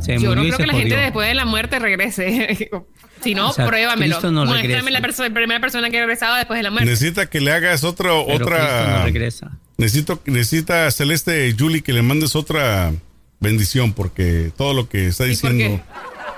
Se 0.00 0.18
Yo 0.18 0.34
no 0.34 0.42
creo 0.42 0.56
que 0.56 0.66
la 0.66 0.74
gente 0.74 0.96
después 0.96 1.28
de 1.28 1.34
la 1.34 1.44
muerte 1.44 1.78
regrese. 1.78 2.70
si 3.22 3.34
no, 3.34 3.50
O 3.50 3.52
sea, 3.52 3.66
pruébamelo. 3.66 4.20
No 4.30 4.46
Muéstrame 4.46 4.90
la, 4.90 5.00
perso- 5.00 5.30
primera 5.32 5.60
persona 5.60 5.90
que 5.90 5.98
ha 5.98 6.00
regresado 6.00 6.36
después 6.36 6.58
de 6.58 6.62
la 6.62 6.70
muerte. 6.70 6.88
Necesita 6.90 7.26
que 7.26 7.40
le 7.40 7.52
hagas 7.52 7.82
otra, 7.84 8.10
Pero 8.26 8.44
otra. 8.44 8.98
no 8.98 9.04
regresa. 9.04 9.58
Necesito, 9.78 10.20
necesita 10.26 10.90
Celeste 10.90 11.54
Julie 11.58 11.82
que 11.82 11.92
le 11.92 12.02
mandes 12.02 12.34
otra 12.36 12.92
bendición 13.40 13.92
porque 13.92 14.50
todo 14.56 14.72
lo 14.74 14.88
que 14.88 15.08
está 15.08 15.26
¿Y 15.26 15.36
por 15.36 15.50
diciendo. 15.52 15.82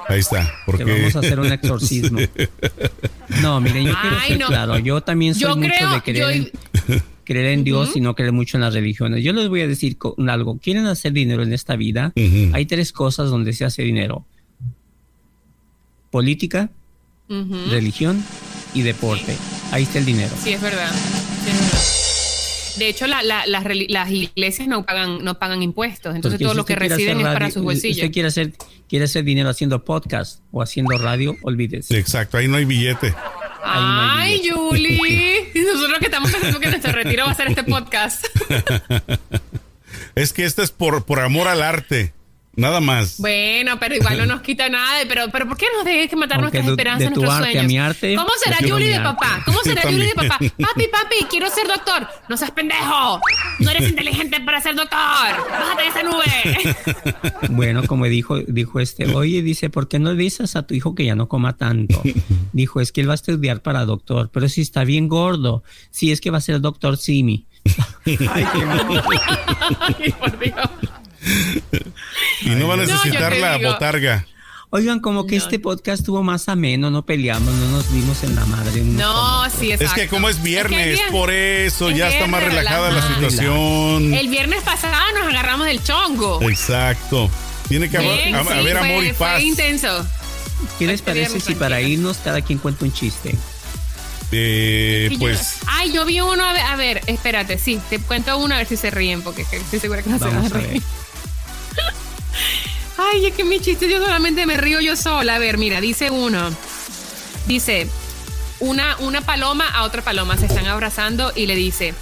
Ahí 0.08 0.20
está. 0.20 0.42
Te 0.44 0.50
Porque 0.66 0.84
vamos 0.84 1.14
a 1.16 1.18
hacer 1.20 1.38
un 1.40 1.52
exorcismo. 1.52 2.18
No, 3.42 3.60
miren, 3.60 3.84
yo 3.86 3.94
quiero 4.00 4.16
Ay, 4.20 4.28
ser 4.28 4.38
no. 4.40 4.46
claro. 4.46 4.78
Yo 4.78 5.02
también 5.02 5.34
soy 5.34 5.42
Yo 5.42 5.56
mucho 5.56 5.70
creo- 5.76 5.90
de 5.92 6.00
creer, 6.02 6.18
yo- 6.18 6.30
en, 6.30 7.02
creer 7.24 7.46
en 7.52 7.62
Dios 7.64 7.94
y 7.94 8.00
no 8.00 8.14
creer 8.14 8.32
mucho 8.32 8.56
en 8.56 8.62
las 8.62 8.72
religiones. 8.72 9.22
Yo 9.22 9.32
les 9.34 9.48
voy 9.48 9.60
a 9.60 9.68
decir 9.68 9.98
algo. 10.28 10.58
¿Quieren 10.58 10.86
hacer 10.86 11.12
dinero 11.12 11.42
en 11.42 11.52
esta 11.52 11.76
vida? 11.76 12.12
Hay 12.54 12.64
tres 12.66 12.90
cosas 12.90 13.28
donde 13.28 13.52
se 13.52 13.66
hace 13.66 13.82
dinero. 13.82 14.24
política, 16.10 16.70
religión 17.70 18.24
y 18.74 18.80
deporte. 18.82 19.36
Ahí 19.72 19.82
está 19.82 19.98
el 19.98 20.06
dinero. 20.06 20.34
Sí, 20.42 20.52
es 20.54 20.60
verdad. 20.62 20.90
Sí, 21.44 21.50
es 21.50 21.54
verdad. 21.60 22.07
De 22.78 22.88
hecho, 22.88 23.06
la- 23.06 23.22
la- 23.22 23.46
las, 23.46 23.64
reli- 23.64 23.88
las 23.88 24.10
iglesias 24.10 24.68
no 24.68 24.84
pagan, 24.84 25.24
no 25.24 25.38
pagan 25.38 25.62
impuestos, 25.62 26.14
entonces 26.14 26.40
todo 26.40 26.50
si 26.52 26.56
lo 26.56 26.64
que 26.64 26.76
reciben 26.76 27.18
es 27.20 27.24
para 27.26 27.50
sus 27.50 27.62
bolsillos. 27.62 27.96
Usted 27.98 28.12
quiere 28.12 28.28
hacer, 28.28 28.52
quiere 28.88 29.04
hacer 29.06 29.24
dinero 29.24 29.48
haciendo 29.50 29.84
podcast 29.84 30.40
o 30.52 30.62
haciendo 30.62 30.96
radio, 30.98 31.36
olvídese. 31.42 31.98
Exacto, 31.98 32.36
ahí 32.38 32.48
no 32.48 32.56
hay 32.56 32.64
billete. 32.64 33.10
No 33.10 33.16
hay 33.66 34.32
Ay, 34.32 34.38
billete. 34.38 34.54
Julie. 34.56 35.50
Y 35.54 35.58
Nosotros 35.74 35.98
que 35.98 36.04
estamos 36.06 36.30
pensando 36.30 36.60
que 36.60 36.68
nuestro 36.68 36.92
retiro 36.92 37.24
va 37.26 37.32
a 37.32 37.34
ser 37.34 37.48
este 37.48 37.64
podcast. 37.64 38.24
Es 40.14 40.32
que 40.32 40.44
este 40.44 40.62
es 40.62 40.70
por, 40.70 41.04
por 41.04 41.20
amor 41.20 41.48
al 41.48 41.62
arte. 41.62 42.12
Nada 42.58 42.80
más. 42.80 43.18
Bueno, 43.18 43.78
pero 43.78 43.94
igual 43.94 44.18
no 44.18 44.26
nos 44.26 44.42
quita 44.42 44.68
nada. 44.68 45.00
Pero, 45.08 45.26
pero 45.30 45.46
¿por 45.48 45.56
qué 45.56 45.66
nos 45.76 45.84
dejes 45.84 46.10
que 46.10 46.16
matar 46.16 46.40
Aunque 46.42 46.58
nuestras 46.62 46.66
de- 46.66 46.72
esperanzas, 46.72 47.08
de 47.10 47.14
tu 47.14 47.20
nuestros 47.20 47.36
arte 47.38 47.48
a 47.48 47.52
sueños? 47.52 47.66
mi 47.72 47.78
arte, 47.78 48.14
¿Cómo 48.16 48.30
será 48.42 48.56
Julie 48.68 48.88
de 48.90 49.00
papá? 49.00 49.42
¿Cómo 49.46 49.60
será 49.62 49.82
Julie 49.82 50.06
de 50.08 50.14
papá? 50.14 50.38
Papi, 50.38 50.88
papi, 50.88 51.16
quiero 51.30 51.48
ser 51.50 51.68
doctor. 51.68 52.06
No 52.28 52.36
seas 52.36 52.50
pendejo. 52.50 53.20
No 53.60 53.70
eres 53.70 53.88
inteligente 53.88 54.40
para 54.40 54.60
ser 54.60 54.74
doctor. 54.74 54.98
Bájate 54.98 55.82
de 55.82 55.88
esa 55.88 56.02
nube. 56.02 57.48
Bueno, 57.50 57.82
como 57.86 58.04
dijo, 58.06 58.38
dijo 58.38 58.80
este, 58.80 59.06
oye, 59.14 59.42
dice, 59.42 59.70
¿por 59.70 59.88
qué 59.88 59.98
no 59.98 60.12
le 60.12 60.22
dices 60.22 60.56
a 60.56 60.66
tu 60.66 60.74
hijo 60.74 60.94
que 60.94 61.04
ya 61.04 61.14
no 61.14 61.28
coma 61.28 61.56
tanto? 61.56 62.02
Dijo, 62.52 62.80
es 62.80 62.92
que 62.92 63.00
él 63.00 63.08
va 63.08 63.12
a 63.12 63.14
estudiar 63.14 63.62
para 63.62 63.84
doctor, 63.84 64.30
pero 64.32 64.48
si 64.48 64.60
está 64.60 64.84
bien 64.84 65.08
gordo, 65.08 65.62
sí 65.90 66.10
es 66.12 66.20
que 66.20 66.30
va 66.30 66.38
a 66.38 66.40
ser 66.42 66.60
doctor 66.60 66.96
Simi. 66.96 67.46
Ay, 68.06 68.16
qué 68.16 68.64
mal. 68.66 69.02
Ay, 69.80 70.12
por 70.18 70.38
Dios. 70.38 70.54
Y 72.42 72.50
no 72.50 72.68
va 72.68 72.74
a 72.74 72.76
necesitar 72.78 73.36
la 73.36 73.58
digo. 73.58 73.72
botarga. 73.72 74.26
Oigan, 74.70 75.00
como 75.00 75.26
que 75.26 75.36
este 75.36 75.58
podcast 75.58 76.00
estuvo 76.00 76.22
más 76.22 76.46
ameno, 76.50 76.90
no 76.90 77.06
peleamos, 77.06 77.54
no 77.54 77.68
nos 77.70 77.90
vimos 77.90 78.22
en 78.22 78.34
la 78.36 78.44
madre. 78.44 78.82
No, 78.82 79.48
sí, 79.48 79.72
exacto. 79.72 79.84
Es 79.86 79.92
que 79.94 80.08
como 80.08 80.28
es 80.28 80.36
que 80.36 80.42
viernes, 80.42 80.86
el 81.00 81.06
vier- 81.06 81.10
por 81.10 81.30
eso 81.30 81.88
ya 81.90 82.10
está 82.10 82.26
más 82.26 82.40
viernes 82.40 82.58
relajada 82.64 82.90
la 82.90 83.08
situación. 83.14 84.12
El 84.12 84.28
viernes 84.28 84.62
pasado 84.62 84.94
nos 85.18 85.26
agarramos 85.28 85.66
del 85.66 85.82
chongo. 85.82 86.42
Exacto. 86.50 87.30
Tiene 87.68 87.88
que 87.88 87.96
haber, 87.96 88.22
Bien, 88.24 88.34
a- 88.34 88.44
sí, 88.44 88.50
haber 88.50 88.76
fue- 88.78 88.90
amor 88.90 89.04
y 89.04 89.12
paz. 89.14 89.40
Fue 89.40 89.42
intenso. 89.42 90.06
¿Qué 90.78 90.84
les 90.86 90.96
este 90.96 91.06
parece 91.06 91.20
viernes 91.28 91.44
si 91.44 91.54
para 91.54 91.80
irnos 91.80 92.18
cada 92.18 92.42
quien 92.42 92.58
cuenta 92.58 92.84
un 92.84 92.92
chiste? 92.92 93.34
Eh, 94.32 95.08
yo- 95.12 95.18
pues 95.18 95.60
ay, 95.66 95.92
yo 95.92 96.04
vi 96.04 96.20
uno, 96.20 96.44
a 96.44 96.52
ver, 96.52 96.62
a 96.62 96.76
ver, 96.76 97.00
espérate, 97.06 97.56
sí, 97.58 97.80
te 97.88 97.98
cuento 98.00 98.36
uno 98.36 98.54
a 98.54 98.58
ver 98.58 98.66
si 98.66 98.76
se 98.76 98.90
ríen, 98.90 99.22
porque 99.22 99.46
estoy 99.50 99.80
segura 99.80 100.02
que 100.02 100.10
no 100.10 100.18
se 100.18 100.26
van 100.26 100.36
a 100.36 100.46
a 100.46 100.48
reír. 100.50 100.68
ver. 100.72 100.82
Ay, 102.98 103.26
es 103.26 103.34
que 103.34 103.44
mi 103.44 103.60
chiste 103.60 103.88
yo 103.88 103.98
solamente 103.98 104.44
me 104.44 104.56
río 104.56 104.80
yo 104.80 104.96
sola. 104.96 105.36
A 105.36 105.38
ver, 105.38 105.56
mira, 105.56 105.80
dice 105.80 106.10
uno. 106.10 106.50
Dice, 107.46 107.88
una, 108.58 108.96
una 108.98 109.20
paloma 109.20 109.68
a 109.68 109.84
otra 109.84 110.02
paloma 110.02 110.36
se 110.36 110.46
están 110.46 110.66
abrazando 110.66 111.32
y 111.34 111.46
le 111.46 111.54
dice, 111.54 111.94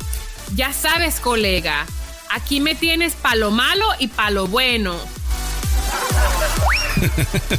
ya 0.54 0.72
sabes, 0.72 1.20
colega, 1.20 1.86
aquí 2.30 2.60
me 2.60 2.74
tienes 2.74 3.14
palo 3.14 3.50
malo 3.50 3.84
y 3.98 4.08
palo 4.08 4.46
bueno. 4.46 4.98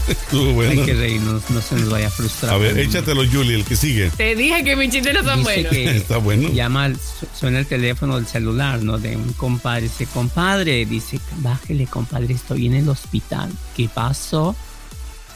Estuvo 0.07 0.53
bueno. 0.53 0.71
Hay 0.71 0.85
que 0.85 0.93
reírnos, 0.93 1.49
no 1.49 1.61
se 1.61 1.75
nos 1.75 1.89
vaya 1.89 2.07
a 2.07 2.11
frustrar. 2.11 2.53
A 2.53 2.57
ver, 2.57 2.77
échatelo, 2.77 3.23
Julie, 3.25 3.55
el 3.55 3.65
que 3.65 3.75
sigue. 3.75 4.09
Te 4.11 4.35
dije 4.35 4.63
que 4.63 4.75
mis 4.75 4.89
chistes 4.89 5.13
no 5.13 5.23
son 5.23 5.43
buenos. 5.43 5.71
Está 5.73 6.17
bueno. 6.17 6.49
llama, 6.49 6.91
suena 7.37 7.59
el 7.59 7.65
teléfono 7.65 8.15
del 8.15 8.27
celular, 8.27 8.81
¿no? 8.83 8.97
De 8.97 9.15
un 9.15 9.33
compadre. 9.33 9.83
Dice, 9.83 10.05
compadre, 10.07 10.85
dice, 10.85 11.19
bájele, 11.37 11.87
compadre, 11.87 12.33
estoy 12.33 12.67
en 12.67 12.75
el 12.75 12.89
hospital. 12.89 13.49
¿Qué 13.75 13.89
pasó? 13.89 14.55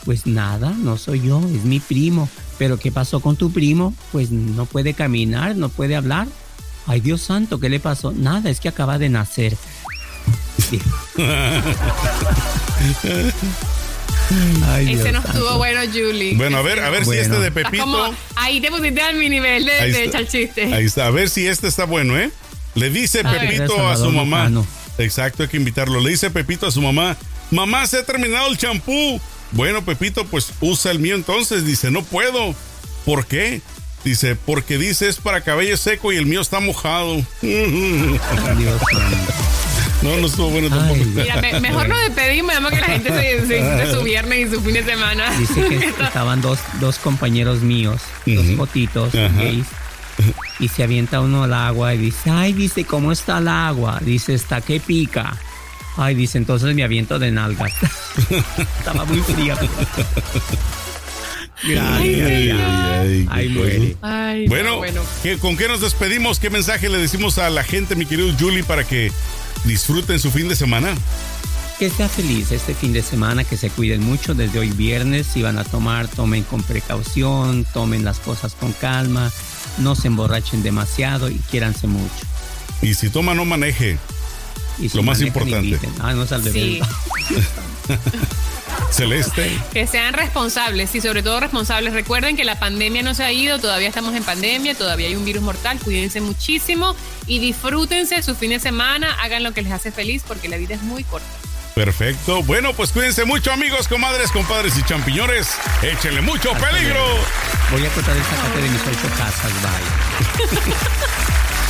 Pues 0.06 0.26
nada, 0.26 0.74
no 0.78 0.98
soy 0.98 1.22
yo, 1.22 1.40
es 1.54 1.64
mi 1.64 1.80
primo. 1.80 2.28
Pero 2.58 2.78
¿qué 2.78 2.92
pasó 2.92 3.20
con 3.20 3.36
tu 3.36 3.52
primo? 3.52 3.94
Pues 4.12 4.32
no 4.32 4.66
puede 4.66 4.94
caminar, 4.94 5.56
no 5.56 5.70
puede 5.70 5.96
hablar. 5.96 6.28
Ay, 6.88 7.00
Dios 7.00 7.22
santo, 7.22 7.60
¿qué 7.60 7.70
le 7.70 7.80
pasó? 7.80 8.12
Nada, 8.12 8.50
es 8.50 8.60
que 8.60 8.70
acaba 8.70 8.98
de 8.98 9.10
nacer. 9.10 9.56
Sí. 13.02 13.60
Ay, 14.68 14.94
Ese 14.94 15.04
Dios 15.04 15.14
no 15.14 15.22
santo. 15.22 15.38
estuvo 15.38 15.58
bueno, 15.58 15.82
Julie. 15.92 16.36
Bueno, 16.36 16.58
a 16.58 16.62
ver, 16.62 16.80
a 16.80 16.90
ver 16.90 17.06
si 17.06 17.18
este 17.18 17.40
de 17.40 17.52
Pepito. 17.52 17.84
como- 17.84 18.14
ahí 18.36 18.62
te 18.62 18.70
pusiste 18.72 19.02
a 19.02 19.12
mi 19.14 19.30
nivel 19.30 19.66
de, 19.66 19.72
Ahí 19.74 19.92
de 19.92 20.06
está. 20.06 20.20
echar 20.20 20.32
chistes. 20.32 20.74
Ahí 20.74 20.86
está, 20.86 21.08
a 21.08 21.12
ver 21.12 21.30
si 21.30 21.48
este 21.48 21.68
está 21.68 21.86
bueno, 21.86 22.18
¿eh? 22.18 22.32
Le 22.76 22.90
dice 22.90 23.22
A 23.24 23.32
ver. 23.32 23.42
Pepito 23.50 23.88
a 23.90 23.98
su 23.98 24.10
mamá. 24.12 24.40
Lujano. 24.50 24.68
Exacto, 24.98 25.44
hay 25.44 25.50
que 25.50 25.58
invitarlo. 25.58 26.00
Le 26.00 26.10
dice 26.12 26.30
Pepito 26.30 26.68
a 26.68 26.72
su 26.72 26.82
mamá, 26.82 27.18
mamá, 27.50 27.86
se 27.88 27.98
ha 27.98 28.04
terminado 28.06 28.50
el 28.50 28.58
champú. 28.58 29.20
Bueno, 29.52 29.84
Pepito, 29.84 30.26
pues 30.26 30.54
usa 30.62 30.92
el 30.92 31.00
mío 31.00 31.16
entonces. 31.16 31.66
Dice, 31.66 31.92
no 31.92 32.04
puedo. 32.04 32.56
¿Por 33.06 33.26
qué? 33.26 33.62
Dice, 34.06 34.36
porque 34.36 34.78
dice 34.78 35.10
es 35.10 35.18
para 35.18 35.42
cabello 35.42 35.76
seco 35.78 36.12
y 36.14 36.18
el 36.18 36.26
mío 36.26 36.42
está 36.42 36.60
mojado. 36.60 37.24
Dios. 37.42 38.82
No, 40.02 40.18
no 40.18 40.26
estuvo 40.28 40.50
bueno 40.50 40.70
tampoco. 40.70 41.00
Ay. 41.00 41.06
Mira, 41.16 41.42
me- 41.42 41.60
mejor 41.60 41.88
nos 41.88 42.00
despedimos, 42.02 42.52
además 42.52 42.74
que 42.74 42.80
la 42.82 42.88
gente 42.88 43.10
se, 43.10 43.48
se 43.48 43.54
disfrute 43.56 43.92
su 43.94 44.02
viernes 44.04 44.48
y 44.48 44.56
su 44.56 44.62
fin 44.62 44.74
de 44.74 44.84
semana. 44.84 45.32
Dice 45.38 45.66
que 45.68 45.76
estaban 46.04 46.42
dos, 46.42 46.60
dos 46.80 46.98
compañeros 46.98 47.62
míos, 47.62 48.02
dos 48.26 49.14
Ajá. 49.16 49.28
gays, 49.38 49.66
y 50.60 50.68
se 50.70 50.84
avienta 50.84 51.22
uno 51.22 51.44
al 51.44 51.54
agua 51.54 51.94
y 51.94 51.98
dice, 52.00 52.30
ay, 52.32 52.54
dice, 52.54 52.84
¿cómo 52.86 53.12
está 53.12 53.38
el 53.38 53.48
agua? 53.48 54.00
Dice, 54.02 54.34
está 54.34 54.62
que 54.62 54.80
pica. 54.80 55.38
Ay, 55.98 56.16
dice, 56.16 56.38
entonces 56.38 56.74
me 56.74 56.84
aviento 56.84 57.20
de 57.20 57.32
nalgas. 57.32 57.72
Estaba 58.80 59.06
muy 59.06 59.20
fría. 59.20 59.56
Gracias. 61.64 61.92
Ay, 62.02 62.22
ay, 62.22 62.50
ay, 62.52 63.28
Ay, 63.30 63.50
muere. 63.50 63.96
Bueno, 64.48 64.78
bueno. 64.78 65.02
¿qué- 65.22 65.38
¿con 65.38 65.58
qué 65.58 65.68
nos 65.68 65.82
despedimos? 65.82 66.40
¿Qué 66.40 66.50
mensaje 66.50 66.90
le 66.90 66.98
decimos 66.98 67.38
a 67.38 67.50
la 67.50 67.64
gente, 67.64 67.96
mi 67.96 68.06
querido 68.06 68.34
Julie, 68.40 68.64
para 68.64 68.84
que 68.84 69.12
disfruten 69.66 70.20
su 70.20 70.32
fin 70.32 70.48
de 70.48 70.56
semana? 70.56 70.94
Que 71.80 71.90
sea 71.90 72.08
feliz 72.08 72.52
este 72.52 72.76
fin 72.76 72.94
de 72.94 73.02
semana, 73.02 73.44
que 73.44 73.58
se 73.58 73.70
cuiden 73.70 74.04
mucho 74.04 74.36
desde 74.36 74.60
hoy 74.60 74.70
viernes. 74.72 75.28
Si 75.28 75.42
van 75.42 75.58
a 75.58 75.64
tomar, 75.64 76.08
tomen 76.08 76.44
con 76.44 76.62
precaución, 76.62 77.66
tomen 77.74 78.06
las 78.06 78.20
cosas 78.20 78.54
con 78.54 78.72
calma, 78.74 79.32
no 79.80 79.96
se 79.96 80.08
emborrachen 80.08 80.62
demasiado 80.62 81.30
y 81.30 81.36
quiéranse 81.50 81.88
mucho. 81.88 82.26
Y 82.82 82.94
si 82.94 83.10
toma, 83.10 83.34
no 83.34 83.46
maneje. 83.46 83.98
Y 84.80 84.90
si 84.90 84.98
Lo 84.98 85.04
más 85.04 85.22
importante. 85.22 85.80
Ah, 86.00 86.14
no 86.14 86.24
es 86.24 86.32
al 86.32 86.44
Sí. 86.44 86.80
Celeste. 88.92 89.60
Que 89.72 89.88
sean 89.88 90.14
responsables 90.14 90.94
y 90.96 91.02
sobre 91.02 91.24
todo 91.24 91.40
responsables. 91.40 91.94
Recuerden 91.94 92.36
que 92.36 92.44
la 92.44 92.60
pandemia 92.60 93.02
no 93.02 93.14
se 93.14 93.24
ha 93.24 93.32
ido, 93.32 93.60
todavía 93.60 93.88
estamos 93.88 94.16
en 94.16 94.24
pandemia, 94.24 94.76
todavía 94.76 95.08
hay 95.08 95.16
un 95.16 95.26
virus 95.26 95.44
mortal, 95.44 95.80
cuídense 95.80 96.22
muchísimo 96.22 96.96
y 97.28 97.40
disfrútense 97.40 98.22
su 98.22 98.36
fin 98.36 98.52
de 98.52 98.60
semana, 98.60 99.14
hagan 99.22 99.44
lo 99.44 99.54
que 99.54 99.62
les 99.62 99.72
hace 99.72 99.92
feliz 99.92 100.24
porque 100.28 100.50
la 100.50 100.58
vida 100.58 100.76
es 100.76 100.82
muy 100.82 101.04
corta. 101.04 101.28
Perfecto. 101.76 102.44
Bueno, 102.44 102.74
pues 102.74 102.92
cuídense 102.92 103.24
mucho, 103.24 103.52
amigos, 103.52 103.88
comadres, 103.88 104.32
compadres 104.32 104.78
y 104.78 104.84
champiñones. 104.84 105.56
Échenle 105.82 106.22
mucho 106.22 106.52
peligro. 106.54 107.02
Voy 107.72 107.86
a 107.86 107.90
cortar 107.90 108.16
el 108.16 108.24
sacate 108.24 108.62
de 108.62 108.70
mis 108.70 108.82
ocho 108.82 109.10
casas, 109.18 109.52
bye. 109.62 110.76